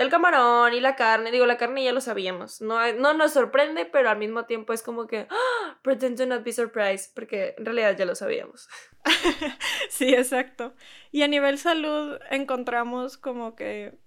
el 0.00 0.08
camarón 0.08 0.72
y 0.72 0.80
la 0.80 0.96
carne, 0.96 1.30
digo, 1.30 1.44
la 1.44 1.58
carne 1.58 1.84
ya 1.84 1.92
lo 1.92 2.00
sabíamos, 2.00 2.62
no, 2.62 2.90
no 2.94 3.12
nos 3.12 3.34
sorprende, 3.34 3.84
pero 3.84 4.08
al 4.08 4.16
mismo 4.16 4.46
tiempo 4.46 4.72
es 4.72 4.82
como 4.82 5.06
que, 5.06 5.26
¡Ah! 5.28 5.78
pretend 5.82 6.16
to 6.16 6.24
not 6.24 6.42
be 6.42 6.54
surprised, 6.54 7.12
porque 7.14 7.54
en 7.58 7.66
realidad 7.66 7.94
ya 7.98 8.06
lo 8.06 8.14
sabíamos. 8.14 8.66
sí, 9.90 10.14
exacto. 10.14 10.74
Y 11.10 11.20
a 11.22 11.28
nivel 11.28 11.58
salud 11.58 12.18
encontramos 12.30 13.18
como 13.18 13.54
que 13.54 13.98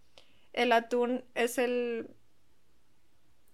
el 0.52 0.72
atún 0.72 1.26
es 1.36 1.60
el 1.60 2.10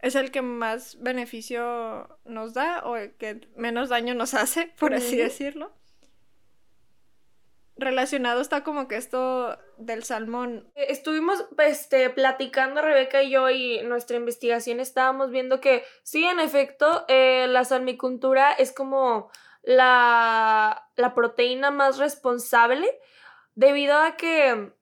es 0.01 0.15
el 0.15 0.31
que 0.31 0.41
más 0.41 0.97
beneficio 1.01 2.19
nos 2.23 2.53
da 2.53 2.83
o 2.85 2.95
el 2.95 3.11
que 3.15 3.49
menos 3.57 3.89
daño 3.89 4.13
nos 4.13 4.33
hace, 4.33 4.73
por 4.79 4.93
así 4.93 5.17
decirlo. 5.17 5.73
Relacionado 7.79 8.41
está 8.41 8.63
como 8.63 8.87
que 8.87 8.95
esto 8.95 9.57
del 9.77 10.03
salmón. 10.03 10.71
Eh, 10.75 10.87
estuvimos 10.89 11.45
este, 11.57 12.09
platicando 12.09 12.81
Rebeca 12.81 13.23
y 13.23 13.31
yo 13.31 13.49
y 13.49 13.81
nuestra 13.83 14.17
investigación 14.17 14.79
estábamos 14.79 15.31
viendo 15.31 15.59
que 15.61 15.83
sí, 16.03 16.25
en 16.25 16.39
efecto, 16.39 17.05
eh, 17.07 17.47
la 17.49 17.65
salmicultura 17.65 18.51
es 18.53 18.71
como 18.71 19.31
la, 19.63 20.89
la, 20.95 21.13
proteína 21.13 21.71
más 21.71 21.97
responsable 21.97 22.87
debido 23.55 23.97
a 23.97 24.15
que 24.15 24.73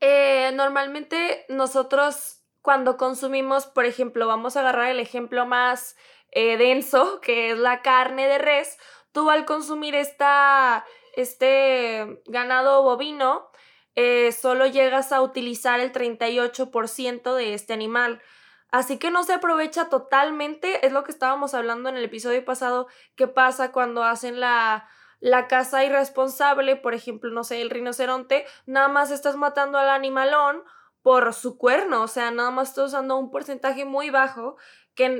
eh, 0.00 0.50
normalmente 0.54 1.46
nosotros 1.48 2.42
cuando 2.62 2.96
consumimos, 2.96 3.66
por 3.66 3.86
ejemplo, 3.86 4.26
vamos 4.26 4.56
a 4.56 4.60
agarrar 4.60 4.90
el 4.90 5.00
ejemplo 5.00 5.46
más 5.46 5.96
denso, 6.34 7.22
que 7.22 7.52
es 7.52 7.58
la 7.58 7.80
carne 7.80 8.26
de 8.26 8.36
res, 8.36 8.76
tú 9.12 9.30
al 9.30 9.46
consumir 9.46 9.94
esta 9.94 10.84
este 11.20 12.22
ganado 12.26 12.82
bovino, 12.82 13.50
eh, 13.96 14.30
solo 14.32 14.66
llegas 14.66 15.10
a 15.10 15.20
utilizar 15.20 15.80
el 15.80 15.92
38% 15.92 17.34
de 17.34 17.54
este 17.54 17.72
animal. 17.72 18.22
Así 18.70 18.98
que 18.98 19.10
no 19.10 19.24
se 19.24 19.32
aprovecha 19.32 19.88
totalmente, 19.88 20.86
es 20.86 20.92
lo 20.92 21.02
que 21.02 21.10
estábamos 21.10 21.54
hablando 21.54 21.88
en 21.88 21.96
el 21.96 22.04
episodio 22.04 22.44
pasado, 22.44 22.86
qué 23.16 23.26
pasa 23.26 23.72
cuando 23.72 24.04
hacen 24.04 24.40
la, 24.40 24.88
la 25.20 25.48
caza 25.48 25.84
irresponsable, 25.84 26.76
por 26.76 26.94
ejemplo, 26.94 27.30
no 27.30 27.42
sé, 27.44 27.62
el 27.62 27.70
rinoceronte, 27.70 28.46
nada 28.66 28.88
más 28.88 29.10
estás 29.10 29.36
matando 29.36 29.78
al 29.78 29.88
animalón 29.88 30.62
por 31.02 31.32
su 31.32 31.58
cuerno, 31.58 32.02
o 32.02 32.08
sea, 32.08 32.30
nada 32.30 32.50
más 32.50 32.68
estás 32.68 32.88
usando 32.88 33.16
un 33.16 33.30
porcentaje 33.30 33.84
muy 33.84 34.10
bajo 34.10 34.56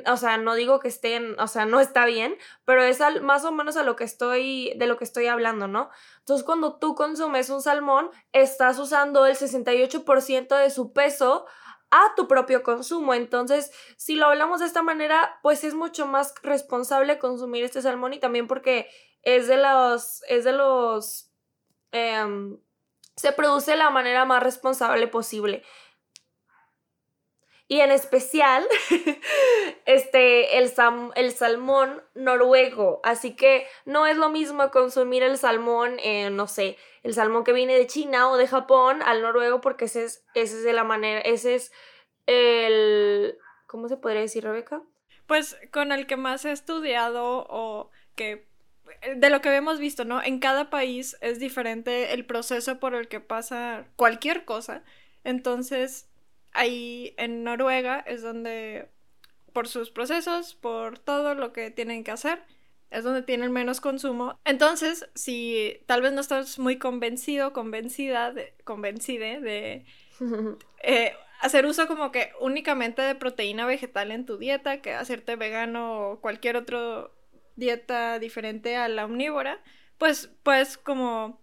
o 0.06 0.16
sea, 0.16 0.38
no 0.38 0.54
digo 0.54 0.80
que 0.80 0.88
estén, 0.88 1.38
o 1.38 1.46
sea, 1.46 1.64
no 1.64 1.80
está 1.80 2.04
bien, 2.04 2.36
pero 2.64 2.82
es 2.82 2.98
más 3.22 3.44
o 3.44 3.52
menos 3.52 3.76
a 3.76 3.82
lo 3.82 3.96
que 3.96 4.04
estoy, 4.04 4.72
de 4.76 4.86
lo 4.86 4.96
que 4.96 5.04
estoy 5.04 5.26
hablando, 5.26 5.68
¿no? 5.68 5.90
Entonces, 6.18 6.44
cuando 6.44 6.78
tú 6.78 6.94
consumes 6.94 7.50
un 7.50 7.62
salmón, 7.62 8.10
estás 8.32 8.78
usando 8.78 9.26
el 9.26 9.36
68% 9.36 10.56
de 10.56 10.70
su 10.70 10.92
peso 10.92 11.46
a 11.90 12.14
tu 12.16 12.28
propio 12.28 12.62
consumo. 12.62 13.14
Entonces, 13.14 13.70
si 13.96 14.14
lo 14.14 14.26
hablamos 14.26 14.60
de 14.60 14.66
esta 14.66 14.82
manera, 14.82 15.38
pues 15.42 15.64
es 15.64 15.74
mucho 15.74 16.06
más 16.06 16.34
responsable 16.42 17.18
consumir 17.18 17.64
este 17.64 17.82
salmón 17.82 18.12
y 18.12 18.18
también 18.20 18.46
porque 18.46 18.88
es 19.22 19.48
de 19.48 19.56
los, 19.56 20.22
es 20.28 20.44
de 20.44 20.52
los, 20.52 21.30
em, 21.92 22.58
se 23.16 23.32
produce 23.32 23.72
de 23.72 23.76
la 23.78 23.90
manera 23.90 24.24
más 24.24 24.42
responsable 24.42 25.08
posible 25.08 25.62
y 27.68 27.80
en 27.80 27.90
especial 27.90 28.66
este, 29.84 30.58
el, 30.58 30.72
el 31.14 31.32
salmón 31.32 32.02
noruego. 32.14 33.00
Así 33.04 33.36
que 33.36 33.66
no 33.84 34.06
es 34.06 34.16
lo 34.16 34.30
mismo 34.30 34.70
consumir 34.70 35.22
el 35.22 35.36
salmón, 35.36 35.98
no 36.32 36.46
sé, 36.46 36.78
el 37.02 37.14
salmón 37.14 37.44
que 37.44 37.52
viene 37.52 37.76
de 37.76 37.86
China 37.86 38.30
o 38.30 38.38
de 38.38 38.48
Japón 38.48 39.02
al 39.02 39.20
noruego 39.20 39.60
porque 39.60 39.84
ese 39.84 40.04
es, 40.04 40.24
ese 40.34 40.56
es 40.56 40.64
de 40.64 40.72
la 40.72 40.84
manera, 40.84 41.20
ese 41.20 41.54
es 41.54 41.72
el... 42.26 43.38
¿Cómo 43.66 43.88
se 43.88 43.98
podría 43.98 44.22
decir, 44.22 44.44
Rebeca? 44.44 44.82
Pues 45.26 45.58
con 45.70 45.92
el 45.92 46.06
que 46.06 46.16
más 46.16 46.46
he 46.46 46.52
estudiado 46.52 47.46
o 47.50 47.90
que 48.16 48.48
de 49.16 49.28
lo 49.28 49.42
que 49.42 49.54
hemos 49.54 49.78
visto, 49.78 50.06
¿no? 50.06 50.22
En 50.22 50.38
cada 50.38 50.70
país 50.70 51.18
es 51.20 51.38
diferente 51.38 52.14
el 52.14 52.24
proceso 52.24 52.80
por 52.80 52.94
el 52.94 53.08
que 53.08 53.20
pasa 53.20 53.86
cualquier 53.96 54.46
cosa. 54.46 54.82
Entonces, 55.24 56.07
ahí 56.52 57.14
en 57.18 57.44
Noruega 57.44 58.00
es 58.00 58.22
donde, 58.22 58.88
por 59.52 59.68
sus 59.68 59.90
procesos, 59.90 60.54
por 60.54 60.98
todo 60.98 61.34
lo 61.34 61.52
que 61.52 61.70
tienen 61.70 62.04
que 62.04 62.10
hacer, 62.10 62.42
es 62.90 63.04
donde 63.04 63.22
tienen 63.22 63.52
menos 63.52 63.80
consumo. 63.80 64.38
Entonces, 64.44 65.08
si 65.14 65.80
tal 65.86 66.02
vez 66.02 66.12
no 66.12 66.20
estás 66.20 66.58
muy 66.58 66.78
convencido, 66.78 67.52
convencida, 67.52 68.32
de, 68.32 68.54
convencide 68.64 69.40
de 69.40 69.86
eh, 70.82 71.12
hacer 71.40 71.66
uso 71.66 71.86
como 71.86 72.10
que 72.12 72.32
únicamente 72.40 73.02
de 73.02 73.14
proteína 73.14 73.66
vegetal 73.66 74.10
en 74.10 74.24
tu 74.26 74.38
dieta, 74.38 74.80
que 74.80 74.94
hacerte 74.94 75.36
vegano 75.36 76.10
o 76.10 76.20
cualquier 76.20 76.56
otra 76.56 77.10
dieta 77.56 78.18
diferente 78.18 78.76
a 78.76 78.88
la 78.88 79.04
omnívora, 79.04 79.62
pues 79.98 80.30
puedes 80.42 80.78
como 80.78 81.42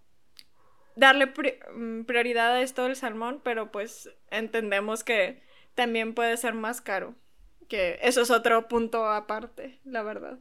darle 0.95 1.27
mm, 1.73 2.03
prioridad 2.03 2.53
a 2.53 2.61
esto 2.61 2.83
del 2.83 2.95
salmón, 2.95 3.41
pero 3.43 3.71
pues 3.71 4.09
entendemos 4.31 5.03
que 5.03 5.41
también 5.75 6.13
puede 6.13 6.37
ser 6.37 6.53
más 6.53 6.81
caro. 6.81 7.15
Que 7.67 7.99
eso 8.01 8.21
es 8.21 8.31
otro 8.31 8.67
punto 8.67 9.07
aparte, 9.07 9.79
la 9.83 10.03
verdad. 10.03 10.39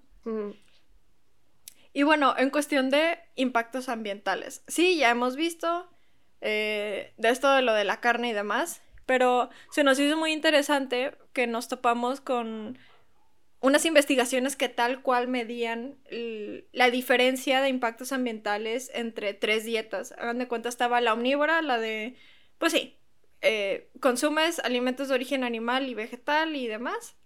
Y 1.93 2.03
bueno, 2.03 2.35
en 2.37 2.51
cuestión 2.51 2.91
de 2.91 3.19
impactos 3.35 3.89
ambientales. 3.89 4.63
Sí, 4.67 4.99
ya 4.99 5.11
hemos 5.11 5.37
visto 5.37 5.89
eh, 6.41 7.15
de 7.17 7.29
esto 7.31 7.53
de 7.53 7.63
lo 7.63 7.73
de 7.73 7.85
la 7.85 8.01
carne 8.01 8.31
y 8.31 8.33
demás, 8.33 8.83
pero 9.07 9.49
se 9.71 9.85
nos 9.85 9.99
hizo 9.99 10.17
muy 10.17 10.33
interesante 10.33 11.17
que 11.33 11.47
nos 11.47 11.69
topamos 11.69 12.21
con 12.21 12.79
unas 13.65 13.87
investigaciones 13.87 14.57
que 14.57 14.69
tal 14.69 15.01
cual 15.01 15.27
medían 15.27 15.97
la 16.73 16.91
diferencia 16.91 17.63
de 17.63 17.71
impactos 17.71 18.13
ambientales 18.13 18.91
entre 18.93 19.33
tres 19.33 19.65
dietas. 19.65 20.13
Hagan 20.19 20.39
de 20.39 20.49
cuenta, 20.49 20.69
estaba 20.69 21.01
la 21.01 21.15
omnívora, 21.15 21.63
la 21.63 21.79
de, 21.79 22.15
pues 22.59 22.73
sí, 22.73 22.99
eh, 23.41 23.89
consumes 24.01 24.59
alimentos 24.59 25.09
de 25.09 25.15
origen 25.15 25.45
animal 25.45 25.89
y 25.89 25.95
vegetal 25.95 26.55
y 26.57 26.67
demás. 26.67 27.17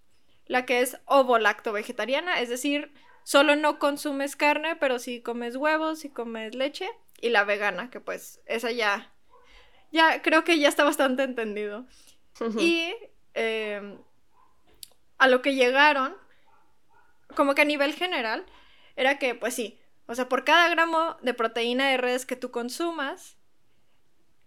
La 0.46 0.64
que 0.64 0.80
es 0.80 1.00
ovo-lacto 1.06 1.72
vegetariana, 1.72 2.40
es 2.40 2.48
decir, 2.48 2.92
solo 3.24 3.56
no 3.56 3.80
consumes 3.80 4.36
carne, 4.36 4.76
pero 4.76 5.00
sí 5.00 5.20
comes 5.20 5.56
huevos 5.56 6.04
y 6.04 6.08
comes 6.08 6.54
leche. 6.54 6.88
Y 7.20 7.30
la 7.30 7.42
vegana, 7.42 7.90
que 7.90 7.98
pues 7.98 8.40
esa 8.46 8.70
ya, 8.70 9.12
ya 9.90 10.22
creo 10.22 10.44
que 10.44 10.56
ya 10.60 10.68
está 10.68 10.84
bastante 10.84 11.24
entendido. 11.24 11.84
Y 12.60 12.94
em, 13.34 13.98
a 15.18 15.26
lo 15.26 15.42
que 15.42 15.56
llegaron 15.56 16.14
como 17.34 17.54
que 17.54 17.62
a 17.62 17.66
nivel 17.66 17.94
general, 17.94 18.46
era 18.96 19.18
que, 19.18 19.34
pues 19.34 19.54
sí, 19.54 19.78
o 20.06 20.14
sea, 20.14 20.28
por 20.28 20.44
cada 20.44 20.68
gramo 20.68 21.16
de 21.22 21.34
proteína 21.34 21.88
de 21.90 21.98
redes 21.98 22.26
que 22.26 22.36
tú 22.36 22.50
consumas, 22.50 23.36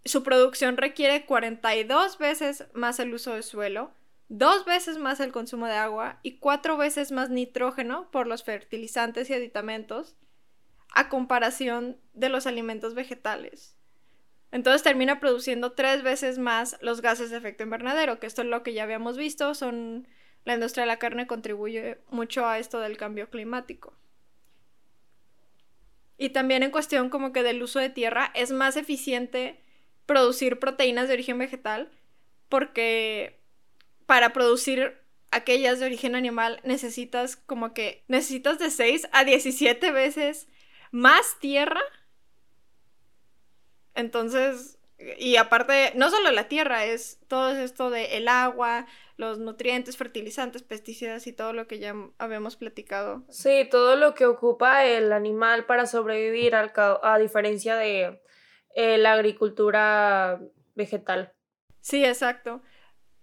su 0.03 0.23
producción 0.23 0.77
requiere 0.77 1.25
42 1.25 2.17
veces 2.17 2.65
más 2.73 2.99
el 2.99 3.13
uso 3.13 3.35
de 3.35 3.43
suelo, 3.43 3.93
dos 4.29 4.65
veces 4.65 4.97
más 4.97 5.19
el 5.19 5.31
consumo 5.31 5.67
de 5.67 5.73
agua 5.73 6.19
y 6.23 6.37
cuatro 6.37 6.77
veces 6.77 7.11
más 7.11 7.29
nitrógeno 7.29 8.09
por 8.11 8.27
los 8.27 8.43
fertilizantes 8.43 9.29
y 9.29 9.33
aditamentos 9.33 10.15
a 10.93 11.09
comparación 11.09 11.97
de 12.13 12.29
los 12.29 12.47
alimentos 12.47 12.95
vegetales. 12.95 13.75
Entonces 14.51 14.83
termina 14.83 15.19
produciendo 15.19 15.73
tres 15.73 16.03
veces 16.03 16.37
más 16.37 16.77
los 16.81 17.01
gases 17.01 17.29
de 17.29 17.37
efecto 17.37 17.63
invernadero, 17.63 18.19
que 18.19 18.27
esto 18.27 18.41
es 18.41 18.47
lo 18.47 18.63
que 18.63 18.73
ya 18.73 18.83
habíamos 18.83 19.17
visto, 19.17 19.53
son 19.53 20.07
la 20.45 20.53
industria 20.53 20.83
de 20.83 20.87
la 20.87 20.99
carne 20.99 21.27
contribuye 21.27 21.99
mucho 22.09 22.45
a 22.45 22.59
esto 22.59 22.79
del 22.79 22.97
cambio 22.97 23.29
climático. 23.29 23.93
Y 26.17 26.29
también 26.29 26.63
en 26.63 26.71
cuestión 26.71 27.09
como 27.09 27.31
que 27.31 27.43
del 27.43 27.63
uso 27.63 27.79
de 27.79 27.89
tierra, 27.89 28.31
es 28.35 28.51
más 28.51 28.77
eficiente 28.77 29.59
producir 30.05 30.59
proteínas 30.59 31.07
de 31.07 31.15
origen 31.15 31.37
vegetal 31.37 31.91
porque 32.49 33.39
para 34.05 34.33
producir 34.33 35.01
aquellas 35.31 35.79
de 35.79 35.85
origen 35.85 36.15
animal 36.15 36.59
necesitas 36.63 37.37
como 37.37 37.73
que 37.73 38.03
necesitas 38.07 38.59
de 38.59 38.69
6 38.69 39.07
a 39.13 39.23
17 39.23 39.91
veces 39.91 40.47
más 40.91 41.39
tierra. 41.39 41.81
Entonces, 43.95 44.77
y 45.17 45.37
aparte, 45.37 45.93
no 45.95 46.09
solo 46.09 46.31
la 46.31 46.47
tierra, 46.47 46.85
es 46.85 47.19
todo 47.27 47.51
esto 47.51 47.89
de 47.89 48.17
el 48.17 48.27
agua, 48.27 48.85
los 49.21 49.39
nutrientes, 49.39 49.95
fertilizantes, 49.95 50.63
pesticidas 50.63 51.25
y 51.27 51.31
todo 51.31 51.53
lo 51.53 51.67
que 51.67 51.79
ya 51.79 51.95
habíamos 52.17 52.57
platicado. 52.57 53.23
Sí, 53.29 53.65
todo 53.71 53.95
lo 53.95 54.13
que 54.13 54.25
ocupa 54.25 54.85
el 54.85 55.13
animal 55.13 55.65
para 55.65 55.85
sobrevivir 55.85 56.53
a 56.55 57.17
diferencia 57.17 57.77
de 57.77 58.21
eh, 58.75 58.97
la 58.97 59.13
agricultura 59.13 60.41
vegetal. 60.75 61.31
Sí, 61.79 62.03
exacto. 62.03 62.61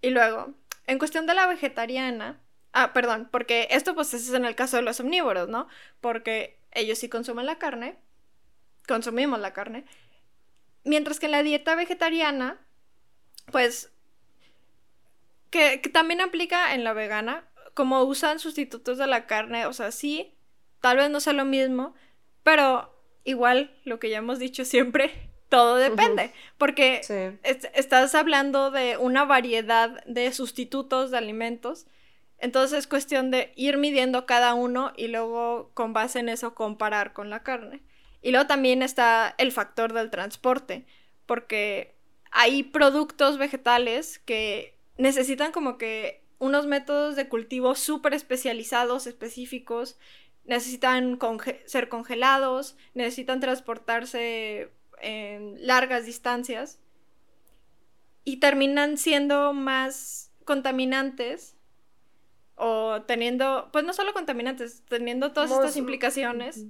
Y 0.00 0.10
luego, 0.10 0.54
en 0.86 0.98
cuestión 0.98 1.26
de 1.26 1.34
la 1.34 1.46
vegetariana, 1.46 2.40
ah, 2.72 2.94
perdón, 2.94 3.28
porque 3.30 3.68
esto 3.70 3.94
pues 3.94 4.14
es 4.14 4.32
en 4.32 4.46
el 4.46 4.54
caso 4.54 4.76
de 4.76 4.82
los 4.82 5.00
omnívoros, 5.00 5.48
¿no? 5.48 5.68
Porque 6.00 6.58
ellos 6.72 6.98
sí 6.98 7.10
consumen 7.10 7.44
la 7.44 7.58
carne, 7.58 7.98
consumimos 8.86 9.38
la 9.40 9.52
carne, 9.52 9.84
Mientras 10.88 11.20
que 11.20 11.26
en 11.26 11.32
la 11.32 11.42
dieta 11.42 11.74
vegetariana, 11.74 12.58
pues, 13.52 13.92
que, 15.50 15.78
también 15.92 16.20
aplica 16.20 16.74
en 16.74 16.84
la 16.84 16.92
vegana, 16.92 17.44
como 17.74 18.02
usan 18.02 18.38
sustitutos 18.38 18.98
de 18.98 19.06
la 19.06 19.26
carne, 19.26 19.66
o 19.66 19.72
sea, 19.72 19.92
sí, 19.92 20.34
tal 20.80 20.96
vez 20.96 21.10
no 21.10 21.20
sea 21.20 21.32
lo 21.32 21.44
mismo, 21.44 21.94
pero 22.42 22.94
igual 23.24 23.76
lo 23.84 23.98
que 23.98 24.10
ya 24.10 24.18
hemos 24.18 24.38
dicho 24.38 24.64
siempre, 24.64 25.30
todo 25.48 25.76
depende, 25.76 26.32
porque 26.58 27.00
estás 27.74 28.14
hablando 28.14 28.70
de 28.70 28.96
una 28.98 29.24
variedad 29.24 30.04
de 30.04 30.32
sustitutos 30.32 31.10
de 31.10 31.18
alimentos, 31.18 31.86
entonces 32.38 32.80
es 32.80 32.86
cuestión 32.86 33.30
de 33.30 33.52
ir 33.56 33.78
midiendo 33.78 34.26
cada 34.26 34.54
uno 34.54 34.92
y 34.96 35.08
luego 35.08 35.70
con 35.74 35.92
base 35.92 36.20
en 36.20 36.28
eso 36.28 36.54
comparar 36.54 37.12
con 37.12 37.30
la 37.30 37.42
carne. 37.42 37.82
Y 38.22 38.30
luego 38.30 38.46
también 38.46 38.82
está 38.82 39.34
el 39.38 39.50
factor 39.50 39.92
del 39.92 40.10
transporte, 40.10 40.86
porque 41.26 41.96
hay 42.30 42.62
productos 42.62 43.38
vegetales 43.38 44.18
que 44.20 44.77
necesitan 44.98 45.52
como 45.52 45.78
que 45.78 46.22
unos 46.38 46.66
métodos 46.66 47.16
de 47.16 47.28
cultivo 47.28 47.74
súper 47.74 48.14
especializados, 48.14 49.06
específicos, 49.06 49.98
necesitan 50.44 51.18
ser 51.66 51.88
congelados, 51.88 52.76
necesitan 52.94 53.40
transportarse 53.40 54.70
en 55.00 55.66
largas 55.66 56.06
distancias 56.06 56.80
y 58.24 58.38
terminan 58.40 58.98
siendo 58.98 59.52
más 59.52 60.32
contaminantes 60.44 61.56
o 62.56 63.02
teniendo, 63.02 63.68
pues 63.72 63.84
no 63.84 63.92
solo 63.92 64.12
contaminantes, 64.12 64.82
teniendo 64.88 65.32
todas 65.32 65.50
estas 65.50 65.76
implicaciones. 65.76 66.64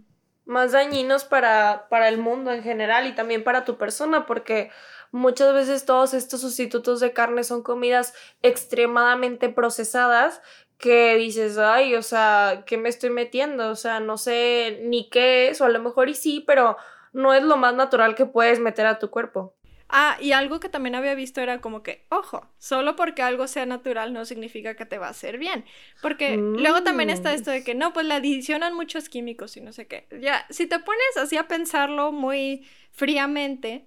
Más 0.44 0.72
dañinos 0.72 1.24
para, 1.24 1.88
para 1.88 2.08
el 2.08 2.18
mundo 2.18 2.52
en 2.52 2.62
general 2.62 3.06
y 3.06 3.14
también 3.14 3.44
para 3.44 3.64
tu 3.64 3.76
persona, 3.76 4.26
porque 4.26 4.70
muchas 5.10 5.52
veces 5.54 5.84
todos 5.84 6.14
estos 6.14 6.40
sustitutos 6.40 7.00
de 7.00 7.12
carne 7.12 7.44
son 7.44 7.62
comidas 7.62 8.14
extremadamente 8.42 9.48
procesadas 9.48 10.40
que 10.78 11.16
dices, 11.16 11.58
ay, 11.58 11.94
o 11.96 12.02
sea, 12.02 12.62
¿qué 12.66 12.78
me 12.78 12.88
estoy 12.88 13.10
metiendo? 13.10 13.70
O 13.70 13.76
sea, 13.76 14.00
no 14.00 14.16
sé 14.16 14.80
ni 14.84 15.08
qué 15.10 15.48
es, 15.48 15.60
o 15.60 15.64
a 15.64 15.70
lo 15.70 15.80
mejor 15.80 16.08
y 16.08 16.14
sí, 16.14 16.44
pero 16.46 16.76
no 17.12 17.34
es 17.34 17.42
lo 17.42 17.56
más 17.56 17.74
natural 17.74 18.14
que 18.14 18.26
puedes 18.26 18.60
meter 18.60 18.86
a 18.86 18.98
tu 18.98 19.10
cuerpo. 19.10 19.54
Ah, 19.90 20.18
y 20.20 20.32
algo 20.32 20.60
que 20.60 20.68
también 20.68 20.94
había 20.94 21.14
visto 21.14 21.40
era 21.40 21.62
como 21.62 21.82
que, 21.82 22.04
ojo, 22.10 22.46
solo 22.58 22.94
porque 22.94 23.22
algo 23.22 23.46
sea 23.46 23.64
natural 23.64 24.12
no 24.12 24.26
significa 24.26 24.74
que 24.74 24.84
te 24.84 24.98
va 24.98 25.06
a 25.06 25.10
hacer 25.10 25.38
bien. 25.38 25.64
Porque 26.02 26.36
luego 26.36 26.82
también 26.82 27.08
está 27.08 27.32
esto 27.32 27.50
de 27.50 27.64
que 27.64 27.74
no, 27.74 27.94
pues 27.94 28.04
le 28.04 28.14
adicionan 28.14 28.74
muchos 28.74 29.08
químicos 29.08 29.56
y 29.56 29.62
no 29.62 29.72
sé 29.72 29.86
qué. 29.86 30.06
Ya, 30.20 30.46
si 30.50 30.66
te 30.66 30.78
pones 30.78 31.16
así 31.16 31.38
a 31.38 31.48
pensarlo 31.48 32.12
muy 32.12 32.66
fríamente, 32.92 33.86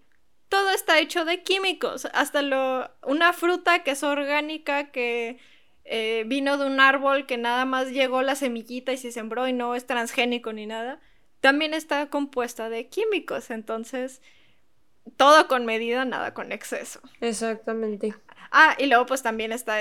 todo 0.52 0.72
está 0.72 1.00
hecho 1.00 1.24
de 1.24 1.44
químicos. 1.44 2.10
Hasta 2.14 2.42
lo, 2.42 2.92
una 3.04 3.32
fruta 3.32 3.84
que 3.84 3.92
es 3.92 4.04
orgánica, 4.04 4.92
que 4.92 5.40
eh, 5.86 6.26
vino 6.28 6.58
de 6.58 6.66
un 6.66 6.82
árbol, 6.82 7.26
que 7.26 7.38
nada 7.38 7.64
más 7.64 7.92
llegó 7.92 8.22
la 8.22 8.36
semillita 8.36 8.92
y 8.92 8.98
se 8.98 9.14
sembró 9.14 9.48
y 9.48 9.54
no 9.54 9.76
es 9.76 9.88
transgénico 9.88 10.52
ni 10.52 10.66
nada, 10.66 11.00
también 11.40 11.74
está 11.74 12.10
compuesta 12.10 12.68
de 12.68 12.90
químicos. 12.90 13.50
Entonces 13.50 14.22
todo 15.16 15.48
con 15.48 15.66
medida, 15.66 16.04
nada 16.04 16.34
con 16.34 16.52
exceso. 16.52 17.00
Exactamente. 17.22 18.14
Ah, 18.52 18.76
y 18.78 18.88
luego 18.88 19.06
pues 19.06 19.24
también 19.24 19.54
está 19.54 19.80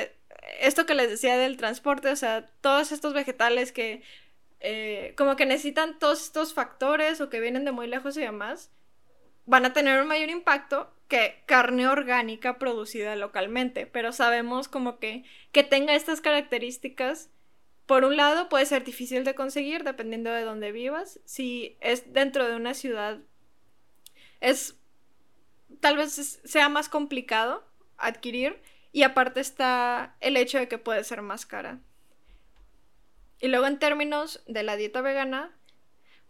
esto 0.61 0.87
que 0.87 0.95
les 0.95 1.11
decía 1.11 1.37
del 1.37 1.57
transporte, 1.57 2.11
o 2.11 2.17
sea, 2.17 2.47
todos 2.61 2.93
estos 2.93 3.13
vegetales 3.13 3.73
que 3.73 4.05
eh, 4.61 5.15
como 5.17 5.35
que 5.35 5.47
necesitan 5.47 5.99
todos 5.99 6.23
estos 6.23 6.55
factores 6.55 7.21
o 7.21 7.29
que 7.29 7.41
vienen 7.41 7.65
de 7.65 7.73
muy 7.73 7.89
lejos 7.89 8.17
y 8.17 8.21
demás, 8.21 8.71
van 9.47 9.65
a 9.65 9.73
tener 9.73 10.01
un 10.01 10.09
mayor 10.09 10.31
impacto 10.31 10.93
que 11.09 11.43
carne 11.47 11.89
orgánica 11.89 12.59
producida 12.59 13.17
localmente, 13.17 13.87
pero 13.87 14.13
sabemos 14.13 14.69
como 14.69 14.99
que 14.99 15.25
que 15.53 15.65
tenga 15.65 15.95
estas 15.95 16.21
características, 16.21 17.31
por 17.87 18.05
un 18.05 18.17
lado 18.17 18.49
puede 18.49 18.67
ser 18.67 18.85
difícil 18.85 19.25
de 19.25 19.35
conseguir 19.35 19.83
dependiendo 19.83 20.31
de 20.31 20.43
dónde 20.43 20.71
vivas, 20.71 21.21
si 21.25 21.77
es 21.81 22.13
dentro 22.13 22.49
de 22.49 22.55
una 22.55 22.75
ciudad 22.75 23.19
es 24.41 24.77
tal 25.81 25.97
vez 25.97 26.41
sea 26.45 26.69
más 26.69 26.89
complicado 26.89 27.65
adquirir 27.97 28.61
y 28.93 29.03
aparte 29.03 29.41
está 29.41 30.17
el 30.21 30.37
hecho 30.37 30.59
de 30.59 30.69
que 30.69 30.79
puede 30.79 31.05
ser 31.05 31.23
más 31.23 31.47
cara. 31.47 31.81
Y 33.41 33.49
luego 33.49 33.67
en 33.67 33.79
términos 33.79 34.43
de 34.47 34.63
la 34.63 34.77
dieta 34.77 35.01
vegana, 35.01 35.57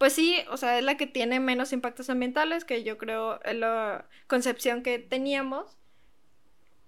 pues 0.01 0.15
sí, 0.15 0.39
o 0.49 0.57
sea, 0.57 0.79
es 0.79 0.85
la 0.85 0.97
que 0.97 1.07
tiene 1.07 1.41
menos 1.41 1.75
impactos 1.75 2.09
ambientales, 2.09 2.65
que 2.65 2.85
yo 2.85 2.97
creo 2.97 3.39
es 3.43 3.55
la 3.55 4.09
concepción 4.29 4.83
que 4.83 4.99
teníamos. 4.99 5.77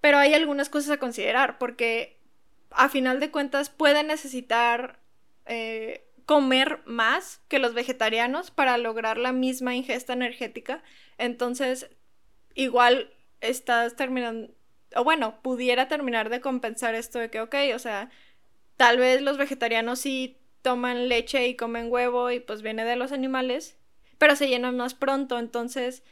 Pero 0.01 0.17
hay 0.17 0.33
algunas 0.33 0.71
cosas 0.71 0.93
a 0.93 0.97
considerar, 0.97 1.59
porque 1.59 2.19
a 2.71 2.89
final 2.89 3.21
de 3.21 3.31
cuentas 3.31 3.69
puede 3.69 4.03
necesitar 4.03 4.99
eh, 5.45 6.07
comer 6.25 6.81
más 6.87 7.43
que 7.49 7.59
los 7.59 7.75
vegetarianos 7.75 8.51
para 8.51 8.79
lograr 8.79 9.19
la 9.19 9.33
misma 9.33 9.75
ingesta 9.75 10.15
energética. 10.15 10.83
Entonces, 11.19 11.91
igual 12.55 13.13
estás 13.43 13.95
terminando, 13.95 14.55
o 14.97 15.05
bueno, 15.05 15.43
pudiera 15.43 15.87
terminar 15.87 16.31
de 16.31 16.41
compensar 16.41 16.95
esto 16.95 17.19
de 17.19 17.29
que, 17.29 17.43
ok, 17.43 17.57
o 17.75 17.79
sea, 17.79 18.09
tal 18.79 18.97
vez 18.97 19.21
los 19.21 19.37
vegetarianos 19.37 19.99
sí 19.99 20.39
toman 20.63 21.09
leche 21.09 21.47
y 21.47 21.57
comen 21.57 21.91
huevo 21.91 22.31
y 22.31 22.41
pues 22.41 22.63
viene 22.63 22.85
de 22.85 22.97
los 22.97 23.13
animales, 23.13 23.77
pero 24.19 24.37
se 24.37 24.49
llenan 24.49 24.77
más 24.77 24.95
pronto, 24.95 25.39
entonces 25.39 26.03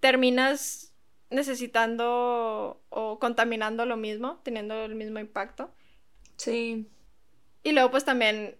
terminas 0.00 0.94
necesitando 1.28 2.82
o 2.88 3.18
contaminando 3.18 3.86
lo 3.86 3.96
mismo, 3.96 4.40
teniendo 4.42 4.84
el 4.84 4.94
mismo 4.94 5.20
impacto. 5.20 5.72
Sí. 6.36 6.88
Y 7.62 7.72
luego 7.72 7.90
pues 7.90 8.04
también 8.04 8.56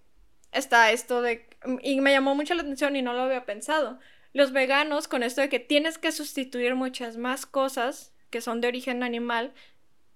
está 0.52 0.92
esto 0.92 1.22
de, 1.22 1.48
y 1.82 2.00
me 2.00 2.12
llamó 2.12 2.34
mucho 2.34 2.54
la 2.54 2.62
atención 2.62 2.94
y 2.96 3.02
no 3.02 3.12
lo 3.12 3.22
había 3.22 3.44
pensado, 3.44 3.98
los 4.32 4.52
veganos, 4.52 5.08
con 5.08 5.22
esto 5.22 5.40
de 5.40 5.48
que 5.48 5.58
tienes 5.58 5.98
que 5.98 6.12
sustituir 6.12 6.74
muchas 6.74 7.16
más 7.16 7.46
cosas 7.46 8.12
que 8.30 8.40
son 8.40 8.60
de 8.60 8.68
origen 8.68 9.02
animal, 9.02 9.52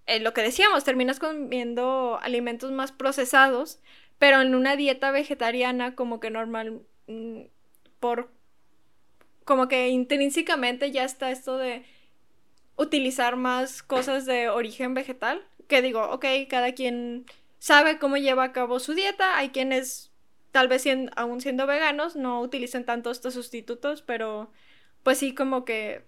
eh, 0.07 0.21
lo 0.21 0.35
que 0.35 0.43
decíamos, 0.43 0.85
terminas 0.85 1.19
comiendo 1.19 2.19
alimentos 2.23 2.71
más 2.71 2.93
procesados, 2.93 3.81
pero 4.19 4.41
en 4.41 4.55
una 4.55 4.77
dieta 4.77 5.11
vegetariana 5.11 5.95
como 5.95 6.21
que 6.21 6.31
normal, 6.31 6.83
mm, 7.07 7.43
por, 8.01 8.31
como 9.45 9.69
que 9.69 9.89
intrínsecamente 9.89 10.91
ya 10.91 11.05
está 11.05 11.31
esto 11.31 11.59
de 11.59 11.85
utilizar 12.77 13.37
más 13.37 13.83
cosas 13.83 14.27
de 14.27 14.49
origen 14.49 14.95
vegetal, 14.95 15.47
que 15.69 15.83
digo, 15.83 16.03
ok, 16.11 16.25
cada 16.49 16.73
quien 16.73 17.27
sabe 17.59 17.99
cómo 17.99 18.17
lleva 18.17 18.45
a 18.45 18.53
cabo 18.53 18.79
su 18.81 18.95
dieta, 18.95 19.39
hay 19.39 19.51
quienes 19.51 20.11
tal 20.51 20.69
vez 20.69 20.85
aún 21.17 21.41
siendo 21.41 21.67
veganos 21.67 22.15
no 22.15 22.41
utilicen 22.41 22.85
tanto 22.85 23.11
estos 23.11 23.35
sustitutos, 23.35 24.03
pero 24.03 24.51
pues 25.03 25.19
sí 25.19 25.35
como 25.35 25.65
que 25.65 26.05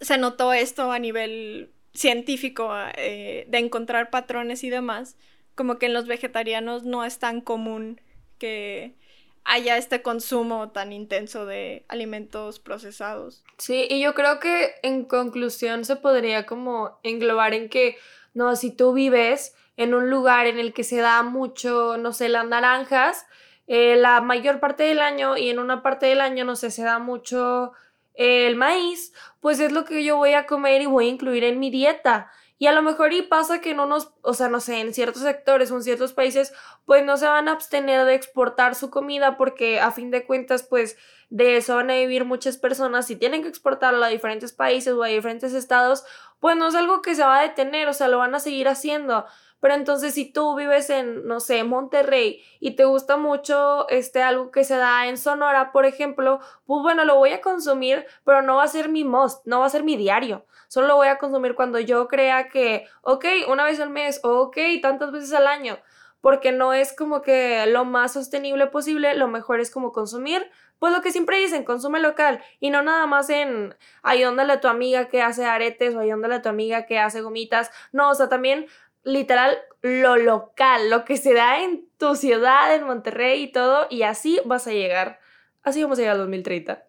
se 0.00 0.18
notó 0.18 0.52
esto 0.52 0.92
a 0.92 0.98
nivel 0.98 1.72
científico 1.92 2.70
eh, 2.96 3.46
de 3.48 3.58
encontrar 3.58 4.10
patrones 4.10 4.62
y 4.62 4.70
demás, 4.70 5.16
como 5.58 5.78
que 5.78 5.86
en 5.86 5.92
los 5.92 6.06
vegetarianos 6.06 6.84
no 6.84 7.04
es 7.04 7.18
tan 7.18 7.40
común 7.40 8.00
que 8.38 8.94
haya 9.42 9.76
este 9.76 10.02
consumo 10.02 10.70
tan 10.70 10.92
intenso 10.92 11.46
de 11.46 11.84
alimentos 11.88 12.60
procesados. 12.60 13.42
Sí, 13.56 13.88
y 13.90 14.00
yo 14.00 14.14
creo 14.14 14.38
que 14.38 14.74
en 14.84 15.04
conclusión 15.04 15.84
se 15.84 15.96
podría 15.96 16.46
como 16.46 17.00
englobar 17.02 17.54
en 17.54 17.68
que, 17.68 17.96
no, 18.34 18.54
si 18.54 18.70
tú 18.70 18.92
vives 18.92 19.56
en 19.76 19.94
un 19.94 20.10
lugar 20.10 20.46
en 20.46 20.60
el 20.60 20.72
que 20.72 20.84
se 20.84 20.98
da 20.98 21.24
mucho, 21.24 21.96
no 21.98 22.12
sé, 22.12 22.28
las 22.28 22.46
naranjas, 22.46 23.26
eh, 23.66 23.96
la 23.96 24.20
mayor 24.20 24.60
parte 24.60 24.84
del 24.84 25.00
año 25.00 25.36
y 25.36 25.50
en 25.50 25.58
una 25.58 25.82
parte 25.82 26.06
del 26.06 26.20
año, 26.20 26.44
no 26.44 26.54
sé, 26.54 26.70
se 26.70 26.84
da 26.84 27.00
mucho 27.00 27.72
el 28.14 28.54
maíz, 28.54 29.12
pues 29.40 29.58
es 29.58 29.72
lo 29.72 29.84
que 29.84 30.04
yo 30.04 30.18
voy 30.18 30.34
a 30.34 30.46
comer 30.46 30.82
y 30.82 30.86
voy 30.86 31.06
a 31.06 31.10
incluir 31.10 31.42
en 31.42 31.58
mi 31.58 31.70
dieta. 31.70 32.30
Y 32.58 32.66
a 32.66 32.72
lo 32.72 32.82
mejor 32.82 33.12
y 33.12 33.22
pasa 33.22 33.60
que 33.60 33.72
no 33.74 33.86
nos, 33.86 34.12
o 34.22 34.34
sea, 34.34 34.48
no 34.48 34.58
sé, 34.58 34.80
en 34.80 34.92
ciertos 34.92 35.22
sectores 35.22 35.70
o 35.70 35.76
en 35.76 35.84
ciertos 35.84 36.12
países, 36.12 36.52
pues 36.86 37.04
no 37.04 37.16
se 37.16 37.26
van 37.26 37.48
a 37.48 37.52
abstener 37.52 38.04
de 38.04 38.14
exportar 38.14 38.74
su 38.74 38.90
comida 38.90 39.36
porque 39.36 39.80
a 39.80 39.92
fin 39.92 40.10
de 40.10 40.26
cuentas, 40.26 40.64
pues 40.64 40.96
de 41.30 41.56
eso 41.56 41.76
van 41.76 41.90
a 41.90 41.94
vivir 41.94 42.24
muchas 42.24 42.56
personas. 42.56 43.06
Si 43.06 43.14
tienen 43.14 43.42
que 43.42 43.48
exportarlo 43.48 44.04
a 44.04 44.08
diferentes 44.08 44.52
países 44.52 44.92
o 44.92 45.02
a 45.04 45.08
diferentes 45.08 45.52
estados, 45.54 46.04
pues 46.40 46.56
no 46.56 46.68
es 46.68 46.74
algo 46.74 47.00
que 47.00 47.14
se 47.14 47.22
va 47.22 47.38
a 47.38 47.42
detener, 47.42 47.86
o 47.88 47.92
sea, 47.92 48.08
lo 48.08 48.18
van 48.18 48.34
a 48.34 48.40
seguir 48.40 48.66
haciendo. 48.66 49.24
Pero 49.60 49.74
entonces 49.74 50.14
si 50.14 50.32
tú 50.32 50.54
vives 50.56 50.90
en, 50.90 51.26
no 51.26 51.40
sé, 51.40 51.64
Monterrey 51.64 52.42
y 52.60 52.76
te 52.76 52.84
gusta 52.84 53.16
mucho 53.16 53.88
este 53.88 54.22
algo 54.22 54.50
que 54.50 54.64
se 54.64 54.76
da 54.76 55.08
en 55.08 55.18
Sonora, 55.18 55.72
por 55.72 55.84
ejemplo, 55.84 56.40
pues 56.64 56.82
bueno, 56.82 57.04
lo 57.04 57.16
voy 57.16 57.30
a 57.30 57.40
consumir, 57.40 58.06
pero 58.24 58.42
no 58.42 58.56
va 58.56 58.64
a 58.64 58.68
ser 58.68 58.88
mi 58.88 59.04
most, 59.04 59.46
no 59.46 59.60
va 59.60 59.66
a 59.66 59.70
ser 59.70 59.82
mi 59.82 59.96
diario. 59.96 60.46
Solo 60.68 60.86
lo 60.86 60.96
voy 60.96 61.08
a 61.08 61.18
consumir 61.18 61.54
cuando 61.54 61.80
yo 61.80 62.08
crea 62.08 62.48
que, 62.48 62.86
ok, 63.02 63.24
una 63.48 63.64
vez 63.64 63.80
al 63.80 63.90
mes, 63.90 64.20
ok, 64.22 64.56
tantas 64.82 65.10
veces 65.12 65.32
al 65.32 65.46
año, 65.46 65.78
porque 66.20 66.52
no 66.52 66.72
es 66.72 66.94
como 66.94 67.22
que 67.22 67.66
lo 67.66 67.84
más 67.84 68.12
sostenible 68.12 68.66
posible, 68.66 69.14
lo 69.14 69.28
mejor 69.28 69.60
es 69.60 69.70
como 69.70 69.92
consumir 69.92 70.50
pues 70.78 70.92
lo 70.92 71.02
que 71.02 71.10
siempre 71.10 71.38
dicen, 71.38 71.64
consume 71.64 72.00
local 72.00 72.40
y 72.60 72.70
no 72.70 72.82
nada 72.82 73.06
más 73.06 73.30
en 73.30 73.74
ayúdale 74.02 74.52
a 74.52 74.60
tu 74.60 74.68
amiga 74.68 75.08
que 75.08 75.22
hace 75.22 75.44
aretes 75.44 75.94
o 75.94 76.00
ayúdale 76.00 76.36
a 76.36 76.42
tu 76.42 76.48
amiga 76.48 76.86
que 76.86 76.98
hace 76.98 77.20
gomitas. 77.20 77.70
No, 77.92 78.10
o 78.10 78.14
sea, 78.14 78.28
también 78.28 78.66
literal 79.08 79.58
lo 79.82 80.16
local, 80.16 80.90
lo 80.90 81.04
que 81.04 81.16
se 81.16 81.32
da 81.32 81.62
en 81.62 81.88
tu 81.98 82.14
ciudad, 82.14 82.74
en 82.74 82.84
Monterrey 82.84 83.42
y 83.44 83.52
todo, 83.52 83.86
y 83.90 84.02
así 84.02 84.40
vas 84.44 84.66
a 84.66 84.72
llegar. 84.72 85.20
Así 85.62 85.82
vamos 85.82 85.98
a 85.98 86.02
llegar 86.02 86.14
al 86.14 86.22
2030. 86.22 86.86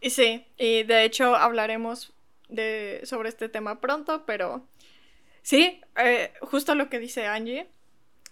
Y 0.00 0.10
sí, 0.10 0.46
y 0.56 0.84
de 0.84 1.04
hecho 1.04 1.34
hablaremos 1.34 2.12
de, 2.48 3.00
sobre 3.04 3.28
este 3.28 3.48
tema 3.48 3.80
pronto, 3.80 4.24
pero 4.24 4.68
sí, 5.42 5.80
eh, 5.96 6.32
justo 6.42 6.74
lo 6.74 6.88
que 6.88 6.98
dice 6.98 7.26
Angie. 7.26 7.68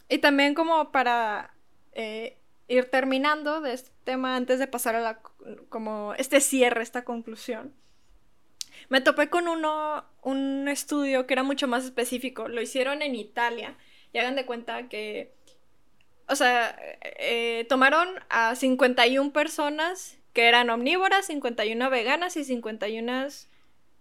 Y 0.09 0.18
también 0.18 0.54
como 0.54 0.92
para 0.92 1.54
eh, 1.92 2.38
ir 2.68 2.90
terminando 2.90 3.61
de 3.61 3.80
tema 4.04 4.37
antes 4.37 4.59
de 4.59 4.66
pasar 4.66 4.94
a 4.94 5.00
la, 5.00 5.20
como 5.68 6.14
este 6.14 6.40
cierre, 6.40 6.83
esta 6.83 7.04
conclusión. 7.04 7.74
Me 8.88 9.01
topé 9.01 9.29
con 9.29 9.49
uno, 9.49 10.05
un 10.23 10.68
estudio 10.68 11.27
que 11.27 11.35
era 11.35 11.42
mucho 11.42 11.68
más 11.68 11.85
específico. 11.85 12.49
Lo 12.49 12.61
hicieron 12.61 13.03
en 13.03 13.14
Italia. 13.14 13.77
Y 14.12 14.18
hagan 14.18 14.37
de 14.37 14.47
cuenta 14.47 14.88
que, 14.88 15.33
o 16.29 16.37
sea, 16.37 16.77
eh, 17.03 17.66
tomaron 17.68 18.09
a 18.29 18.55
51 18.55 19.33
personas 19.33 20.18
que 20.33 20.49
eran 20.49 20.70
omnívoras, 20.70 21.27
51 21.27 21.90
veganas 21.90 22.37
y 22.37 22.44
51 22.44 23.29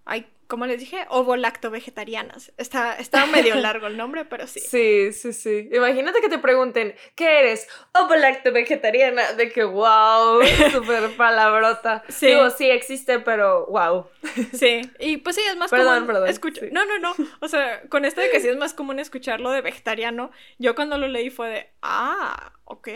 Ay, 0.06 0.28
¿cómo 0.48 0.66
les 0.66 0.80
dije? 0.80 1.06
Ovo-lacto-vegetarianas. 1.10 2.52
Está, 2.58 2.96
está 2.96 3.26
medio 3.26 3.56
largo 3.62 3.88
el 3.88 3.98
nombre, 3.98 4.26
pero 4.26 4.48
sí. 4.48 4.60
Sí, 4.60 5.12
sí, 5.14 5.34
sí. 5.34 5.70
Imagínate 5.72 6.22
que 6.22 6.30
te 6.30 6.40
pregunten, 6.40 6.94
¿qué 7.16 7.40
eres? 7.40 7.68
Ovo-lacto-vegetariana. 7.94 9.34
De 9.34 9.52
que, 9.52 9.64
wow, 9.64 10.42
súper 10.72 11.16
palabrota. 11.16 12.04
Sí. 12.10 12.28
Digo, 12.28 12.50
sí 12.50 12.70
existe, 12.70 13.20
pero 13.20 13.66
wow. 13.68 14.08
Sí, 14.54 14.82
y 15.00 15.18
pues 15.18 15.36
sí, 15.36 15.42
es 15.50 15.56
más 15.56 15.72
perdón, 15.72 16.06
común. 16.06 16.28
Perdón, 16.28 16.72
No, 16.72 16.86
no, 16.86 17.00
no. 17.00 17.16
O 17.42 17.48
sea, 17.48 17.82
con 17.90 18.06
esto 18.06 18.22
de 18.22 18.30
que 18.30 18.40
sí 18.40 18.48
es 18.48 18.58
más 18.58 18.74
común 18.74 19.00
escucharlo 19.00 19.52
de 19.52 19.62
vegetariano, 19.62 20.32
yo 20.60 20.76
cuando 20.76 20.98
lo 20.98 21.08
leí 21.08 21.30
fue 21.30 21.50
de, 21.50 21.70
ah, 21.82 22.54
ok. 22.66 22.90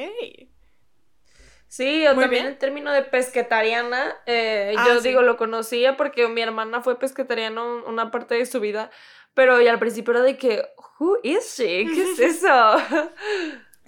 Sí, 1.68 2.08
o 2.08 2.16
también 2.16 2.46
el 2.46 2.58
término 2.58 2.92
de 2.94 3.04
pesquetariana, 3.04 4.16
eh, 4.26 4.74
ah, 4.78 4.86
yo 4.88 5.02
digo, 5.02 5.22
lo 5.22 5.36
conocía 5.36 5.98
porque 5.98 6.28
mi 6.28 6.42
hermana 6.42 6.82
fue 6.82 6.98
pesquetariana 6.98 7.62
una 7.62 8.10
parte 8.10 8.36
de 8.36 8.46
su 8.46 8.62
vida, 8.62 8.90
pero 9.34 9.62
y 9.62 9.68
al 9.68 9.78
principio 9.78 10.12
era 10.14 10.24
de 10.24 10.38
que, 10.38 10.66
who 11.00 11.18
is 11.24 11.56
she? 11.58 11.86
¿Qué 11.94 12.12
es 12.14 12.20
eso? 12.20 12.76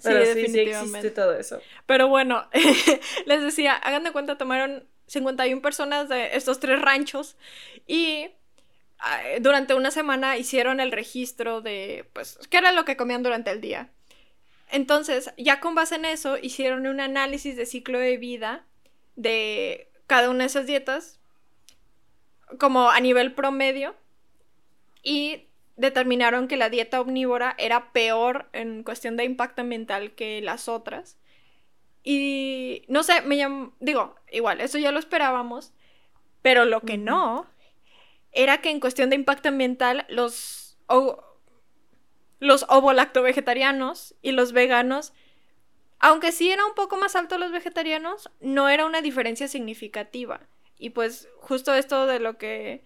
pero 0.02 0.24
sí, 0.26 0.46
sí, 0.48 0.60
existe 0.60 1.10
todo 1.10 1.34
eso. 1.34 1.60
Pero 1.86 2.08
bueno, 2.08 2.48
les 3.26 3.42
decía, 3.42 3.74
hagan 3.74 4.04
de 4.04 4.12
cuenta, 4.12 4.36
tomaron 4.36 4.86
51 5.06 5.62
personas 5.62 6.08
de 6.08 6.36
estos 6.36 6.60
tres 6.60 6.80
ranchos 6.80 7.36
y 7.86 8.28
ah, 8.98 9.20
durante 9.40 9.74
una 9.74 9.90
semana 9.90 10.36
hicieron 10.36 10.80
el 10.80 10.92
registro 10.92 11.62
de, 11.62 12.08
pues, 12.12 12.38
qué 12.50 12.58
era 12.58 12.72
lo 12.72 12.84
que 12.84 12.96
comían 12.96 13.22
durante 13.22 13.50
el 13.50 13.60
día. 13.60 13.90
Entonces, 14.70 15.32
ya 15.36 15.60
con 15.60 15.74
base 15.74 15.96
en 15.96 16.04
eso, 16.04 16.36
hicieron 16.38 16.86
un 16.86 17.00
análisis 17.00 17.56
de 17.56 17.66
ciclo 17.66 17.98
de 17.98 18.16
vida 18.16 18.64
de 19.16 19.90
cada 20.06 20.30
una 20.30 20.40
de 20.40 20.46
esas 20.46 20.66
dietas, 20.66 21.20
como 22.58 22.90
a 22.90 23.00
nivel 23.00 23.34
promedio, 23.34 23.94
y 25.02 25.46
determinaron 25.76 26.46
que 26.46 26.56
la 26.56 26.68
dieta 26.68 27.00
omnívora 27.00 27.54
era 27.58 27.92
peor 27.92 28.48
en 28.52 28.82
cuestión 28.82 29.16
de 29.16 29.24
impacto 29.24 29.62
ambiental 29.62 30.12
que 30.12 30.42
las 30.42 30.68
otras. 30.68 31.16
Y 32.02 32.84
no 32.88 33.02
sé, 33.02 33.22
me 33.22 33.36
llamó, 33.36 33.72
digo, 33.80 34.14
igual, 34.30 34.60
eso 34.60 34.78
ya 34.78 34.92
lo 34.92 34.98
esperábamos, 34.98 35.72
pero 36.42 36.64
lo 36.64 36.80
que 36.82 36.98
no 36.98 37.46
era 38.32 38.60
que 38.60 38.70
en 38.70 38.80
cuestión 38.80 39.10
de 39.10 39.16
impacto 39.16 39.48
ambiental 39.48 40.06
los 40.08 40.78
los 42.40 42.64
ovo-lacto-vegetarianos 42.68 44.14
y 44.22 44.32
los 44.32 44.52
veganos, 44.52 45.12
aunque 45.98 46.32
sí 46.32 46.50
era 46.50 46.64
un 46.64 46.74
poco 46.74 46.96
más 46.96 47.14
alto 47.14 47.38
los 47.38 47.52
vegetarianos, 47.52 48.30
no 48.40 48.68
era 48.68 48.86
una 48.86 49.02
diferencia 49.02 49.46
significativa. 49.46 50.40
Y 50.78 50.90
pues 50.90 51.28
justo 51.38 51.74
esto 51.74 52.06
de 52.06 52.18
lo 52.18 52.38
que 52.38 52.82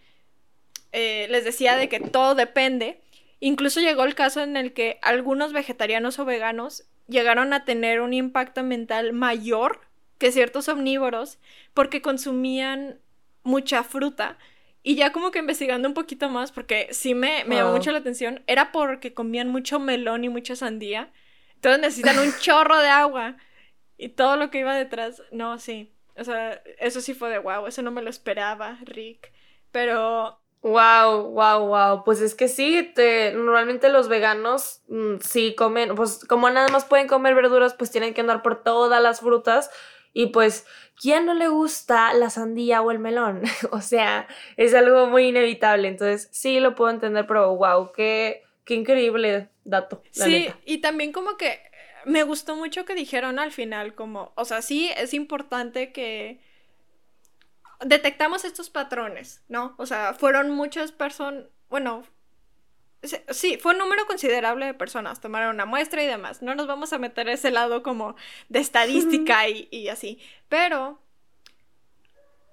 eh, 0.93 1.29
les 1.31 1.45
decía 1.45 1.77
de 1.77 1.89
que 1.89 2.01
todo 2.01 2.35
depende, 2.35 3.01
incluso 3.39 3.81
llegó 3.81 4.05
el 4.05 4.17
caso 4.17 4.43
en 4.43 4.57
el 4.57 4.73
que 4.73 4.99
algunos 5.01 5.53
vegetarianos 5.53 6.19
o 6.19 6.25
veganos 6.25 6.85
llegaron 7.07 7.53
a 7.53 7.65
tener 7.65 8.01
un 8.01 8.13
impacto 8.13 8.61
ambiental 8.61 9.13
mayor 9.13 9.81
que 10.19 10.33
ciertos 10.33 10.69
omnívoros 10.69 11.39
porque 11.75 12.03
consumían 12.03 12.99
mucha 13.45 13.85
fruta 13.85 14.39
y 14.87 14.97
ya 14.97 15.13
como 15.13 15.31
que 15.31 15.39
investigando 15.39 15.89
un 15.89 15.95
poquito 15.95 16.29
más, 16.29 16.53
porque 16.53 16.89
sí 16.93 17.15
me, 17.15 17.45
me 17.47 17.57
llamó 17.57 17.73
mucho 17.73 17.91
la 17.91 17.99
atención, 17.99 18.45
era 18.47 18.71
porque 18.71 19.15
comían 19.15 19.49
mucho 19.49 19.81
melón 19.81 20.25
y 20.25 20.29
mucha 20.29 20.57
sandía. 20.57 21.11
Entonces 21.55 21.81
necesitan 21.81 22.19
un 22.19 22.31
chorro 22.39 22.79
de 22.79 22.89
agua. 22.89 23.39
Y 23.97 24.11
todo 24.11 24.37
lo 24.37 24.51
que 24.51 24.59
iba 24.59 24.77
detrás, 24.77 25.23
no, 25.33 25.59
sí. 25.59 25.91
O 26.19 26.25
sea, 26.25 26.63
eso 26.79 27.01
sí 27.01 27.15
fue 27.15 27.31
de 27.31 27.39
wow, 27.39 27.67
eso 27.67 27.81
no 27.81 27.93
me 27.93 28.03
lo 28.03 28.11
esperaba, 28.11 28.79
Rick. 28.85 29.33
Pero... 29.73 30.39
Wow, 30.61 31.31
wow, 31.31 31.67
wow. 31.67 32.05
Pues 32.05 32.21
es 32.21 32.35
que 32.35 32.49
sí, 32.49 32.93
te, 32.95 33.33
normalmente 33.33 33.89
los 33.89 34.09
veganos 34.09 34.83
mm, 34.89 35.17
sí 35.21 35.55
comen, 35.55 35.95
pues 35.95 36.27
como 36.27 36.51
nada 36.51 36.69
más 36.69 36.85
pueden 36.85 37.09
comer 37.09 37.35
verduras, 37.35 37.73
pues 37.73 37.91
tienen 37.91 38.13
que 38.13 38.21
andar 38.21 38.43
por 38.43 38.63
todas 38.63 39.03
las 39.03 39.21
frutas. 39.21 39.71
Y 40.15 40.27
pues 40.29 40.65
¿quién 41.01 41.27
no 41.27 41.35
le 41.35 41.49
gusta 41.49 42.13
la 42.15 42.31
sandía 42.31 42.81
o 42.81 42.91
el 42.91 42.99
melón? 42.99 43.43
o 43.71 43.81
sea, 43.81 44.27
es 44.57 44.75
algo 44.75 45.07
muy 45.07 45.29
inevitable. 45.29 45.89
Entonces, 45.89 46.29
sí 46.33 46.61
lo 46.61 46.75
puedo 46.75 46.91
entender, 46.91 47.27
pero 47.27 47.55
wow, 47.57 47.93
qué, 47.93 48.43
qué 48.65 48.75
increíble 48.75 49.51
dato. 49.65 50.03
sí, 50.11 50.49
y 50.65 50.79
también 50.79 51.13
como 51.13 51.37
que 51.37 51.61
me 52.05 52.23
gustó 52.23 52.57
mucho 52.57 52.85
que 52.85 52.95
dijeron 52.95 53.39
al 53.39 53.53
final, 53.53 53.95
como, 53.95 54.33
o 54.37 54.45
sea, 54.45 54.63
sí 54.63 54.91
es 54.97 55.15
importante 55.15 55.93
que 55.93 56.41
detectamos 57.85 58.45
estos 58.45 58.71
patrones, 58.71 59.43
¿no? 59.49 59.75
O 59.79 59.87
sea, 59.87 60.15
fueron 60.15 60.51
muchas 60.51 60.93
personas, 60.93 61.45
bueno, 61.69 62.05
Sí, 63.31 63.59
fue 63.59 63.73
un 63.73 63.79
número 63.79 64.07
considerable 64.07 64.67
de 64.67 64.75
personas, 64.75 65.21
tomaron 65.21 65.55
una 65.55 65.67
muestra 65.67 66.03
y 66.03 66.07
demás. 66.07 66.43
No 66.43 66.55
nos 66.55 66.67
vamos 66.67 66.93
a 66.93 66.99
meter 66.99 67.29
a 67.29 67.33
ese 67.33 67.51
lado 67.51 67.83
como 67.83 68.17
de 68.49 68.61
estadística 68.61 69.49
y, 69.49 69.89
así. 69.89 70.19
Pero 70.49 71.01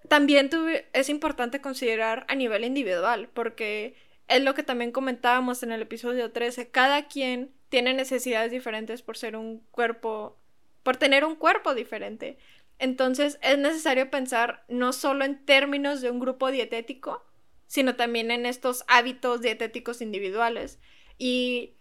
también 0.08 0.50
es 0.94 1.10
importante 1.10 1.62
considerar 1.62 2.26
a 2.28 2.36
nivel 2.36 2.66
individual, 2.66 3.30
porque 3.34 3.96
es 4.28 4.44
lo 4.44 4.54
que 4.54 4.64
también 4.64 4.92
comentábamos 4.92 5.64
en 5.64 5.72
el 5.72 5.82
episodio 5.84 6.32
13. 6.32 6.70
Cada 6.70 7.08
quien 7.08 7.54
tiene 7.70 7.94
necesidades 7.94 8.52
diferentes 8.52 9.02
por 9.02 9.18
ser 9.18 9.36
un 9.38 9.60
cuerpo, 9.72 10.38
por 10.84 10.98
tener 10.98 11.24
un 11.24 11.36
cuerpo 11.36 11.74
diferente. 11.74 12.38
Entonces 12.78 13.40
es 13.42 13.58
necesario 13.58 14.10
pensar 14.10 14.66
no 14.68 14.92
solo 14.92 15.24
en 15.24 15.46
términos 15.46 16.02
de 16.02 16.10
un 16.10 16.20
grupo 16.20 16.52
dietético, 16.52 17.24
sino 17.72 17.96
también 17.96 18.32
en 18.32 18.46
estos 18.46 18.84
hábitos 18.90 19.40
dietéticos 19.40 20.02
individuales. 20.02 20.78
Y 21.18 21.78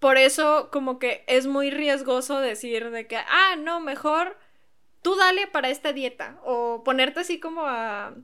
por 0.00 0.18
eso 0.18 0.68
como 0.70 0.98
que 0.98 1.24
es 1.26 1.46
muy 1.46 1.70
riesgoso 1.70 2.40
decir 2.40 2.90
de 2.90 3.06
que, 3.06 3.16
ah, 3.16 3.56
no, 3.56 3.80
mejor 3.80 4.36
tú 5.00 5.16
dale 5.16 5.46
para 5.46 5.70
esta 5.70 5.94
dieta 5.94 6.38
o 6.44 6.82
ponerte 6.84 7.20
así 7.20 7.40
como 7.40 7.62
a 7.64 8.16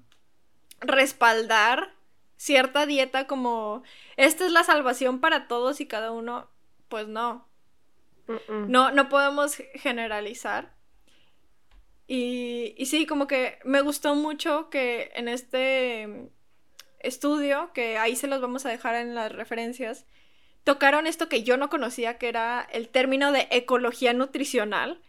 respaldar 0.80 1.94
cierta 2.36 2.84
dieta 2.84 3.26
como 3.26 3.82
esta 4.18 4.44
es 4.44 4.52
la 4.52 4.62
salvación 4.62 5.20
para 5.20 5.48
todos 5.48 5.80
y 5.80 5.86
cada 5.86 6.12
uno, 6.12 6.50
pues 6.90 7.08
no. 7.08 7.48
No, 8.68 8.90
no 8.90 9.08
podemos 9.08 9.56
generalizar. 9.72 10.74
Y, 12.06 12.74
y 12.76 12.84
sí, 12.84 13.06
como 13.06 13.26
que 13.26 13.58
me 13.64 13.80
gustó 13.80 14.14
mucho 14.14 14.68
que 14.68 15.12
en 15.14 15.28
este 15.28 16.30
estudio, 17.04 17.70
que 17.72 17.98
ahí 17.98 18.16
se 18.16 18.26
los 18.26 18.40
vamos 18.40 18.66
a 18.66 18.70
dejar 18.70 18.94
en 18.96 19.14
las 19.14 19.32
referencias, 19.32 20.06
tocaron 20.64 21.06
esto 21.06 21.28
que 21.28 21.42
yo 21.42 21.56
no 21.56 21.68
conocía, 21.68 22.18
que 22.18 22.28
era 22.28 22.66
el 22.72 22.88
término 22.88 23.32
de 23.32 23.46
ecología 23.50 24.12
nutricional, 24.12 25.00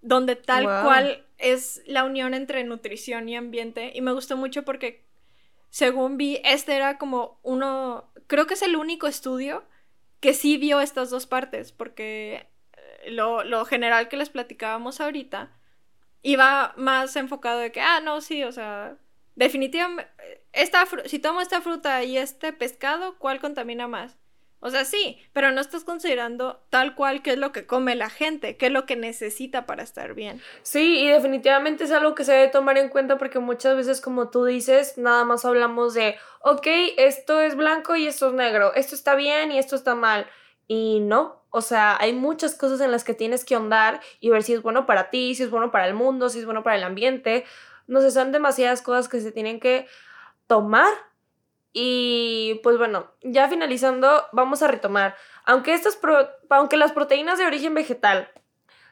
donde 0.00 0.34
tal 0.34 0.64
cual 0.64 1.24
es 1.38 1.82
la 1.86 2.04
unión 2.04 2.34
entre 2.34 2.64
nutrición 2.64 3.28
y 3.28 3.36
ambiente. 3.36 3.92
Y 3.94 4.00
me 4.00 4.12
gustó 4.12 4.36
mucho 4.36 4.64
porque, 4.64 5.04
según 5.70 6.16
vi, 6.16 6.40
este 6.44 6.74
era 6.74 6.98
como 6.98 7.38
uno, 7.42 8.10
creo 8.26 8.46
que 8.46 8.54
es 8.54 8.62
el 8.62 8.74
único 8.74 9.06
estudio 9.06 9.64
que 10.20 10.34
sí 10.34 10.56
vio 10.56 10.80
estas 10.80 11.10
dos 11.10 11.26
partes, 11.26 11.72
porque 11.72 12.46
eh, 12.76 13.10
lo, 13.10 13.44
lo 13.44 13.64
general 13.64 14.08
que 14.08 14.16
les 14.16 14.30
platicábamos 14.30 15.00
ahorita 15.00 15.50
iba 16.22 16.72
más 16.76 17.16
enfocado 17.16 17.58
de 17.58 17.72
que, 17.72 17.80
ah, 17.80 18.00
no, 18.00 18.20
sí, 18.20 18.44
o 18.44 18.52
sea, 18.52 18.96
definitivamente, 19.36 20.10
esta 20.52 20.86
si 21.06 21.18
tomo 21.18 21.40
esta 21.40 21.60
fruta 21.60 22.02
y 22.04 22.18
este 22.18 22.52
pescado, 22.52 23.18
¿cuál 23.18 23.40
contamina 23.40 23.88
más? 23.88 24.18
O 24.64 24.70
sea, 24.70 24.84
sí, 24.84 25.18
pero 25.32 25.50
no 25.50 25.60
estás 25.60 25.82
considerando 25.82 26.62
tal 26.70 26.94
cual 26.94 27.20
qué 27.22 27.32
es 27.32 27.38
lo 27.38 27.50
que 27.50 27.66
come 27.66 27.96
la 27.96 28.08
gente, 28.08 28.56
qué 28.56 28.66
es 28.66 28.72
lo 28.72 28.86
que 28.86 28.94
necesita 28.94 29.66
para 29.66 29.82
estar 29.82 30.14
bien. 30.14 30.40
Sí, 30.62 31.00
y 31.00 31.08
definitivamente 31.08 31.82
es 31.82 31.90
algo 31.90 32.14
que 32.14 32.22
se 32.22 32.32
debe 32.32 32.46
tomar 32.46 32.78
en 32.78 32.88
cuenta 32.88 33.18
porque 33.18 33.40
muchas 33.40 33.76
veces, 33.76 34.00
como 34.00 34.30
tú 34.30 34.44
dices, 34.44 34.98
nada 34.98 35.24
más 35.24 35.44
hablamos 35.44 35.94
de, 35.94 36.14
ok, 36.42 36.64
esto 36.96 37.40
es 37.40 37.56
blanco 37.56 37.96
y 37.96 38.06
esto 38.06 38.28
es 38.28 38.34
negro, 38.34 38.72
esto 38.74 38.94
está 38.94 39.16
bien 39.16 39.50
y 39.50 39.58
esto 39.58 39.74
está 39.74 39.96
mal. 39.96 40.28
Y 40.68 41.00
no, 41.00 41.42
o 41.50 41.60
sea, 41.60 41.96
hay 42.00 42.12
muchas 42.12 42.54
cosas 42.54 42.80
en 42.80 42.92
las 42.92 43.02
que 43.02 43.14
tienes 43.14 43.44
que 43.44 43.56
ahondar 43.56 44.00
y 44.20 44.30
ver 44.30 44.44
si 44.44 44.52
es 44.52 44.62
bueno 44.62 44.86
para 44.86 45.10
ti, 45.10 45.34
si 45.34 45.42
es 45.42 45.50
bueno 45.50 45.72
para 45.72 45.88
el 45.88 45.94
mundo, 45.94 46.28
si 46.28 46.38
es 46.38 46.44
bueno 46.44 46.62
para 46.62 46.76
el 46.76 46.84
ambiente. 46.84 47.44
No 47.86 48.00
sé, 48.00 48.10
son 48.10 48.32
demasiadas 48.32 48.82
cosas 48.82 49.08
que 49.08 49.20
se 49.20 49.32
tienen 49.32 49.60
que 49.60 49.86
tomar. 50.46 50.92
Y 51.72 52.60
pues 52.62 52.76
bueno, 52.76 53.10
ya 53.22 53.48
finalizando, 53.48 54.24
vamos 54.32 54.62
a 54.62 54.68
retomar. 54.68 55.16
Aunque, 55.44 55.74
estas 55.74 55.98
aunque 56.50 56.76
las 56.76 56.92
proteínas 56.92 57.38
de 57.38 57.46
origen 57.46 57.74
vegetal 57.74 58.30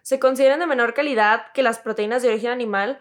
se 0.03 0.18
consideran 0.18 0.61
de 0.61 0.66
menor 0.66 0.94
calidad 0.94 1.53
que 1.53 1.62
las 1.62 1.79
proteínas 1.79 2.22
de 2.22 2.29
origen 2.29 2.50
animal, 2.50 2.98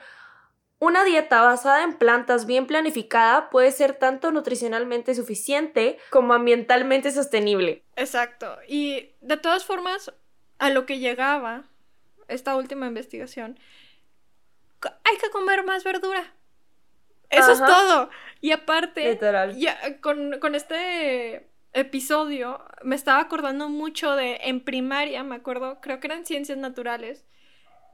una 0.80 1.04
dieta 1.04 1.42
basada 1.42 1.84
en 1.84 1.98
plantas 1.98 2.46
bien 2.46 2.66
planificada 2.66 3.50
puede 3.50 3.72
ser 3.72 3.96
tanto 3.96 4.32
nutricionalmente 4.32 5.14
suficiente 5.14 5.98
como 6.10 6.34
ambientalmente 6.34 7.12
sostenible. 7.12 7.84
Exacto. 7.96 8.58
Y 8.68 9.12
de 9.22 9.38
todas 9.38 9.66
formas, 9.66 10.14
a 10.58 10.70
lo 10.70 10.86
que 10.86 11.00
llegaba 11.00 11.64
esta 12.28 12.56
última 12.56 12.88
investigación, 12.88 13.60
hay 15.04 15.18
que 15.18 15.30
comer 15.30 15.64
más 15.64 15.84
verdura. 15.84 16.34
Eso 17.30 17.52
es 17.52 17.60
todo. 17.60 18.10
Y 18.42 18.52
aparte, 18.52 19.20
Ya, 19.58 20.02
con, 20.02 20.40
con 20.40 20.56
este 20.56 21.50
episodio 21.74 22.64
me 22.82 22.96
estaba 22.96 23.20
acordando 23.20 23.70
mucho 23.70 24.16
de 24.16 24.40
en 24.44 24.62
primaria, 24.62 25.24
me 25.24 25.36
acuerdo, 25.36 25.80
creo 25.82 26.00
que 26.00 26.08
eran 26.08 26.26
ciencias 26.26 26.58
naturales, 26.58 27.26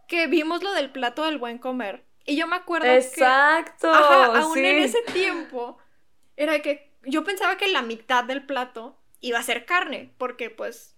que 0.07 0.27
vimos 0.27 0.63
lo 0.63 0.71
del 0.73 0.91
plato 0.91 1.25
del 1.25 1.37
buen 1.37 1.57
comer. 1.57 2.05
Y 2.25 2.35
yo 2.35 2.47
me 2.47 2.55
acuerdo 2.55 2.87
Exacto, 2.87 3.91
que. 3.91 3.97
Ajá, 3.97 4.39
aún 4.39 4.57
en 4.57 4.83
ese 4.83 5.01
tiempo. 5.13 5.77
Era 6.35 6.59
que 6.61 6.91
yo 7.03 7.23
pensaba 7.23 7.57
que 7.57 7.67
la 7.67 7.81
mitad 7.81 8.23
del 8.23 8.45
plato 8.45 8.97
iba 9.21 9.39
a 9.39 9.43
ser 9.43 9.65
carne. 9.65 10.11
Porque, 10.17 10.49
pues. 10.49 10.95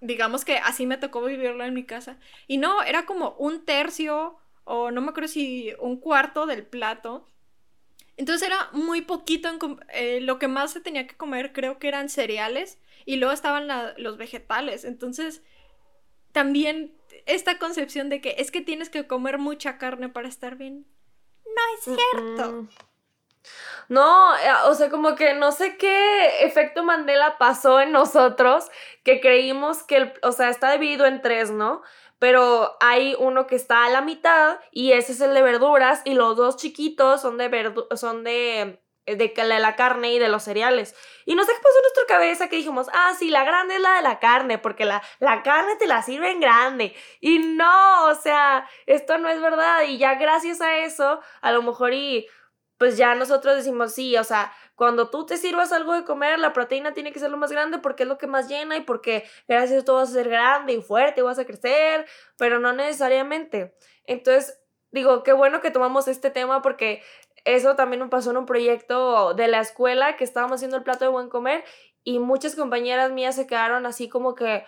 Digamos 0.00 0.44
que 0.44 0.58
así 0.58 0.86
me 0.86 0.98
tocó 0.98 1.22
vivirlo 1.22 1.64
en 1.64 1.72
mi 1.72 1.84
casa. 1.84 2.18
Y 2.46 2.58
no, 2.58 2.82
era 2.82 3.06
como 3.06 3.30
un 3.38 3.64
tercio. 3.64 4.38
O 4.66 4.90
no 4.90 5.00
me 5.00 5.08
acuerdo 5.08 5.28
si 5.28 5.72
un 5.80 5.98
cuarto 5.98 6.44
del 6.44 6.66
plato. 6.66 7.26
Entonces 8.18 8.46
era 8.46 8.68
muy 8.72 9.00
poquito. 9.00 9.48
Eh, 9.94 10.20
lo 10.20 10.38
que 10.38 10.48
más 10.48 10.72
se 10.72 10.80
tenía 10.80 11.06
que 11.06 11.16
comer, 11.16 11.54
creo 11.54 11.78
que 11.78 11.88
eran 11.88 12.10
cereales. 12.10 12.78
Y 13.06 13.16
luego 13.16 13.32
estaban 13.32 13.68
los 13.96 14.18
vegetales. 14.18 14.84
Entonces. 14.84 15.42
También 16.32 16.94
esta 17.24 17.58
concepción 17.58 18.10
de 18.10 18.20
que 18.20 18.34
es 18.38 18.50
que 18.50 18.60
tienes 18.60 18.90
que 18.90 19.06
comer 19.06 19.38
mucha 19.38 19.78
carne 19.78 20.10
para 20.10 20.28
estar 20.28 20.56
bien. 20.56 20.86
No 21.46 21.62
es 21.78 21.96
cierto. 21.96 22.68
No, 23.88 24.36
eh, 24.36 24.52
o 24.64 24.74
sea, 24.74 24.90
como 24.90 25.14
que 25.14 25.34
no 25.34 25.52
sé 25.52 25.76
qué 25.76 26.44
efecto 26.44 26.82
Mandela 26.82 27.38
pasó 27.38 27.80
en 27.80 27.92
nosotros, 27.92 28.68
que 29.04 29.20
creímos 29.20 29.82
que, 29.84 29.96
el, 29.96 30.14
o 30.22 30.32
sea, 30.32 30.48
está 30.48 30.72
dividido 30.72 31.06
en 31.06 31.22
tres, 31.22 31.50
¿no? 31.50 31.82
Pero 32.18 32.76
hay 32.80 33.14
uno 33.18 33.46
que 33.46 33.56
está 33.56 33.84
a 33.84 33.90
la 33.90 34.00
mitad 34.00 34.58
y 34.70 34.92
ese 34.92 35.12
es 35.12 35.20
el 35.20 35.34
de 35.34 35.42
verduras 35.42 36.02
y 36.04 36.14
los 36.14 36.36
dos 36.36 36.56
chiquitos 36.56 37.20
son 37.20 37.36
de, 37.36 37.74
son 37.94 38.24
de 38.24 38.80
de 39.06 39.32
la 39.60 39.76
carne 39.76 40.12
y 40.12 40.18
de 40.18 40.28
los 40.28 40.42
cereales. 40.42 40.94
Y 41.24 41.36
no 41.36 41.44
sé 41.44 41.52
qué 41.52 41.58
pasó 41.62 41.76
en 41.76 41.82
nuestra 41.82 42.06
cabeza 42.08 42.48
que 42.48 42.56
dijimos, 42.56 42.88
ah, 42.92 43.12
sí, 43.16 43.30
la 43.30 43.44
grande 43.44 43.76
es 43.76 43.80
la 43.80 43.94
de 43.94 44.02
la 44.02 44.18
carne, 44.18 44.58
porque 44.58 44.84
la, 44.84 45.02
la 45.20 45.42
carne 45.42 45.76
te 45.76 45.86
la 45.86 46.02
sirven 46.02 46.40
grande. 46.40 46.94
Y 47.20 47.38
no, 47.38 48.06
o 48.06 48.14
sea, 48.16 48.68
esto 48.86 49.18
no 49.18 49.28
es 49.28 49.40
verdad. 49.40 49.82
Y 49.82 49.98
ya 49.98 50.14
gracias 50.14 50.60
a 50.60 50.78
eso, 50.78 51.20
a 51.40 51.52
lo 51.52 51.62
mejor 51.62 51.94
y 51.94 52.26
pues 52.78 52.96
ya 52.96 53.14
nosotros 53.14 53.56
decimos, 53.56 53.94
sí, 53.94 54.16
o 54.16 54.24
sea, 54.24 54.52
cuando 54.76 55.08
tú 55.08 55.26
te 55.26 55.38
sirvas 55.38 55.72
algo 55.72 55.94
de 55.94 56.04
comer, 56.04 56.38
la 56.38 56.52
proteína 56.52 56.92
tiene 56.92 57.10
que 57.10 57.18
ser 57.18 57.30
lo 57.30 57.38
más 57.38 57.50
grande 57.50 57.78
porque 57.78 58.04
es 58.04 58.08
lo 58.08 58.18
que 58.18 58.26
más 58.26 58.48
llena 58.48 58.76
y 58.76 58.82
porque 58.82 59.24
gracias 59.48 59.72
a 59.72 59.78
esto 59.78 59.94
vas 59.94 60.10
a 60.10 60.12
ser 60.12 60.28
grande 60.28 60.74
y 60.74 60.82
fuerte 60.82 61.20
y 61.20 61.24
vas 61.24 61.38
a 61.38 61.46
crecer, 61.46 62.06
pero 62.36 62.60
no 62.60 62.74
necesariamente. 62.74 63.74
Entonces, 64.04 64.60
digo, 64.92 65.22
qué 65.22 65.32
bueno 65.32 65.62
que 65.62 65.70
tomamos 65.70 66.08
este 66.08 66.30
tema 66.30 66.60
porque 66.60 67.02
eso 67.46 67.74
también 67.74 68.02
me 68.02 68.08
pasó 68.08 68.32
en 68.32 68.36
un 68.36 68.46
proyecto 68.46 69.32
de 69.32 69.48
la 69.48 69.60
escuela 69.60 70.16
que 70.16 70.24
estábamos 70.24 70.56
haciendo 70.56 70.76
el 70.76 70.82
plato 70.82 71.06
de 71.06 71.10
buen 71.10 71.30
comer 71.30 71.64
y 72.04 72.18
muchas 72.18 72.54
compañeras 72.54 73.10
mías 73.12 73.34
se 73.34 73.46
quedaron 73.46 73.86
así 73.86 74.10
como 74.10 74.34
que, 74.34 74.64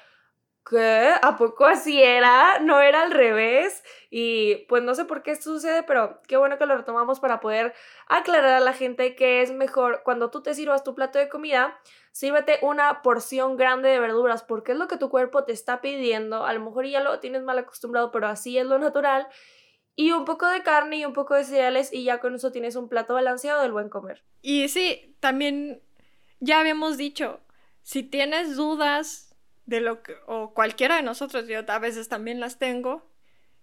¿qué? 0.68 1.12
¿A 1.22 1.36
poco 1.36 1.64
así 1.64 2.02
era? 2.02 2.58
¿No 2.60 2.80
era 2.80 3.02
al 3.02 3.10
revés? 3.10 3.82
Y 4.10 4.66
pues 4.68 4.82
no 4.82 4.94
sé 4.94 5.04
por 5.04 5.22
qué 5.22 5.32
esto 5.32 5.52
sucede, 5.52 5.82
pero 5.82 6.20
qué 6.26 6.36
bueno 6.36 6.58
que 6.58 6.66
lo 6.66 6.76
retomamos 6.76 7.20
para 7.20 7.40
poder 7.40 7.74
aclarar 8.06 8.54
a 8.54 8.60
la 8.60 8.72
gente 8.72 9.14
que 9.14 9.42
es 9.42 9.52
mejor 9.52 10.02
cuando 10.04 10.30
tú 10.30 10.42
te 10.42 10.54
sirvas 10.54 10.84
tu 10.84 10.94
plato 10.94 11.18
de 11.18 11.28
comida, 11.28 11.78
sírvete 12.12 12.58
una 12.62 13.02
porción 13.02 13.56
grande 13.56 13.88
de 13.88 14.00
verduras 14.00 14.42
porque 14.42 14.72
es 14.72 14.78
lo 14.78 14.88
que 14.88 14.96
tu 14.96 15.10
cuerpo 15.10 15.44
te 15.44 15.52
está 15.52 15.80
pidiendo. 15.80 16.44
A 16.44 16.52
lo 16.52 16.60
mejor 16.60 16.86
ya 16.86 17.00
lo 17.00 17.20
tienes 17.20 17.42
mal 17.42 17.58
acostumbrado, 17.58 18.10
pero 18.10 18.26
así 18.28 18.58
es 18.58 18.66
lo 18.66 18.78
natural 18.78 19.28
y 19.98 20.12
un 20.12 20.24
poco 20.24 20.46
de 20.46 20.62
carne 20.62 20.98
y 20.98 21.04
un 21.04 21.12
poco 21.12 21.34
de 21.34 21.42
cereales 21.42 21.92
y 21.92 22.04
ya 22.04 22.20
con 22.20 22.36
eso 22.36 22.52
tienes 22.52 22.76
un 22.76 22.88
plato 22.88 23.14
balanceado 23.14 23.62
del 23.62 23.72
buen 23.72 23.88
comer. 23.88 24.22
Y 24.42 24.68
sí, 24.68 25.16
también 25.18 25.82
ya 26.38 26.60
habíamos 26.60 26.96
dicho, 26.96 27.40
si 27.82 28.04
tienes 28.04 28.54
dudas 28.54 29.27
de 29.68 29.82
lo 29.82 30.02
que, 30.02 30.14
o 30.26 30.54
cualquiera 30.54 30.96
de 30.96 31.02
nosotros, 31.02 31.46
yo 31.46 31.60
a 31.68 31.78
veces 31.78 32.08
también 32.08 32.40
las 32.40 32.58
tengo, 32.58 33.06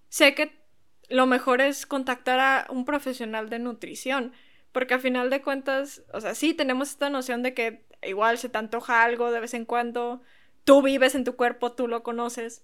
sé 0.07 0.35
que 0.35 0.63
lo 1.09 1.25
mejor 1.25 1.61
es 1.61 1.87
contactar 1.87 2.39
a 2.39 2.67
un 2.69 2.85
profesional 2.85 3.49
de 3.49 3.57
nutrición, 3.57 4.31
porque 4.71 4.93
a 4.93 4.99
final 4.99 5.31
de 5.31 5.41
cuentas, 5.41 6.03
o 6.13 6.21
sea, 6.21 6.35
sí 6.35 6.53
tenemos 6.53 6.91
esta 6.91 7.09
noción 7.09 7.41
de 7.41 7.55
que 7.55 7.87
igual 8.03 8.37
se 8.37 8.49
te 8.49 8.57
antoja 8.59 9.03
algo 9.03 9.31
de 9.31 9.39
vez 9.39 9.55
en 9.55 9.65
cuando, 9.65 10.21
tú 10.63 10.83
vives 10.83 11.15
en 11.15 11.23
tu 11.23 11.35
cuerpo, 11.35 11.71
tú 11.71 11.87
lo 11.87 12.03
conoces, 12.03 12.63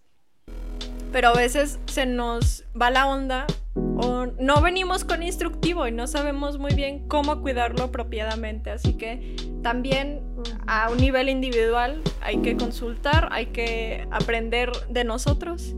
pero 1.12 1.30
a 1.30 1.34
veces 1.34 1.80
se 1.88 2.06
nos 2.06 2.63
va 2.80 2.91
la 2.91 3.08
onda 3.08 3.47
o 3.75 4.27
no 4.39 4.62
venimos 4.62 5.04
con 5.04 5.23
instructivo 5.23 5.88
y 5.88 5.91
no 5.91 6.06
sabemos 6.06 6.60
muy 6.60 6.75
bien 6.75 7.08
cómo 7.08 7.41
cuidarlo 7.41 7.86
apropiadamente. 7.86 8.69
Así 8.69 8.97
que 8.97 9.36
también 9.62 10.31
a 10.67 10.89
un 10.89 10.97
nivel 10.97 11.30
individual 11.30 12.01
hay 12.21 12.38
que 12.41 12.56
consultar, 12.56 13.30
hay 13.32 13.47
que 13.47 14.08
aprender 14.12 14.71
de 14.89 15.04
nosotros. 15.04 15.73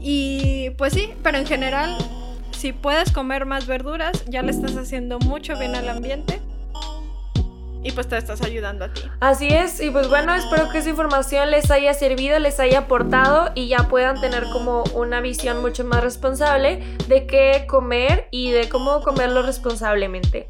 Y 0.00 0.70
pues 0.78 0.92
sí, 0.92 1.12
pero 1.22 1.38
en 1.38 1.46
general, 1.46 1.96
si 2.50 2.72
puedes 2.72 3.12
comer 3.12 3.46
más 3.46 3.66
verduras, 3.66 4.24
ya 4.26 4.42
le 4.42 4.50
estás 4.50 4.76
haciendo 4.76 5.18
mucho 5.20 5.58
bien 5.58 5.74
al 5.74 5.88
ambiente 5.88 6.40
y 7.84 7.90
pues 7.92 8.08
te 8.08 8.16
estás 8.16 8.42
ayudando 8.42 8.84
a 8.84 8.92
ti. 8.92 9.02
Así 9.20 9.48
es, 9.48 9.80
y 9.80 9.90
pues 9.90 10.08
bueno, 10.08 10.34
espero 10.34 10.70
que 10.70 10.78
esa 10.78 10.90
información 10.90 11.50
les 11.50 11.70
haya 11.70 11.94
servido, 11.94 12.38
les 12.38 12.60
haya 12.60 12.80
aportado 12.80 13.50
y 13.54 13.68
ya 13.68 13.88
puedan 13.88 14.20
tener 14.20 14.44
como 14.52 14.84
una 14.94 15.20
visión 15.20 15.60
mucho 15.60 15.84
más 15.84 16.02
responsable 16.02 16.82
de 17.08 17.26
qué 17.26 17.64
comer 17.68 18.28
y 18.30 18.52
de 18.52 18.68
cómo 18.68 19.00
comerlo 19.02 19.42
responsablemente 19.42 20.48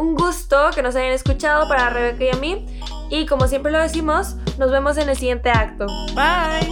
un 0.00 0.14
gusto 0.14 0.70
que 0.74 0.82
nos 0.82 0.96
hayan 0.96 1.12
escuchado 1.12 1.68
para 1.68 1.90
Rebeca 1.90 2.24
y 2.24 2.28
a 2.30 2.36
mí. 2.36 2.66
Y 3.10 3.26
como 3.26 3.46
siempre 3.46 3.70
lo 3.70 3.78
decimos, 3.78 4.36
nos 4.58 4.70
vemos 4.70 4.96
en 4.96 5.10
el 5.10 5.16
siguiente 5.16 5.50
acto. 5.50 5.86
Bye. 6.14 6.70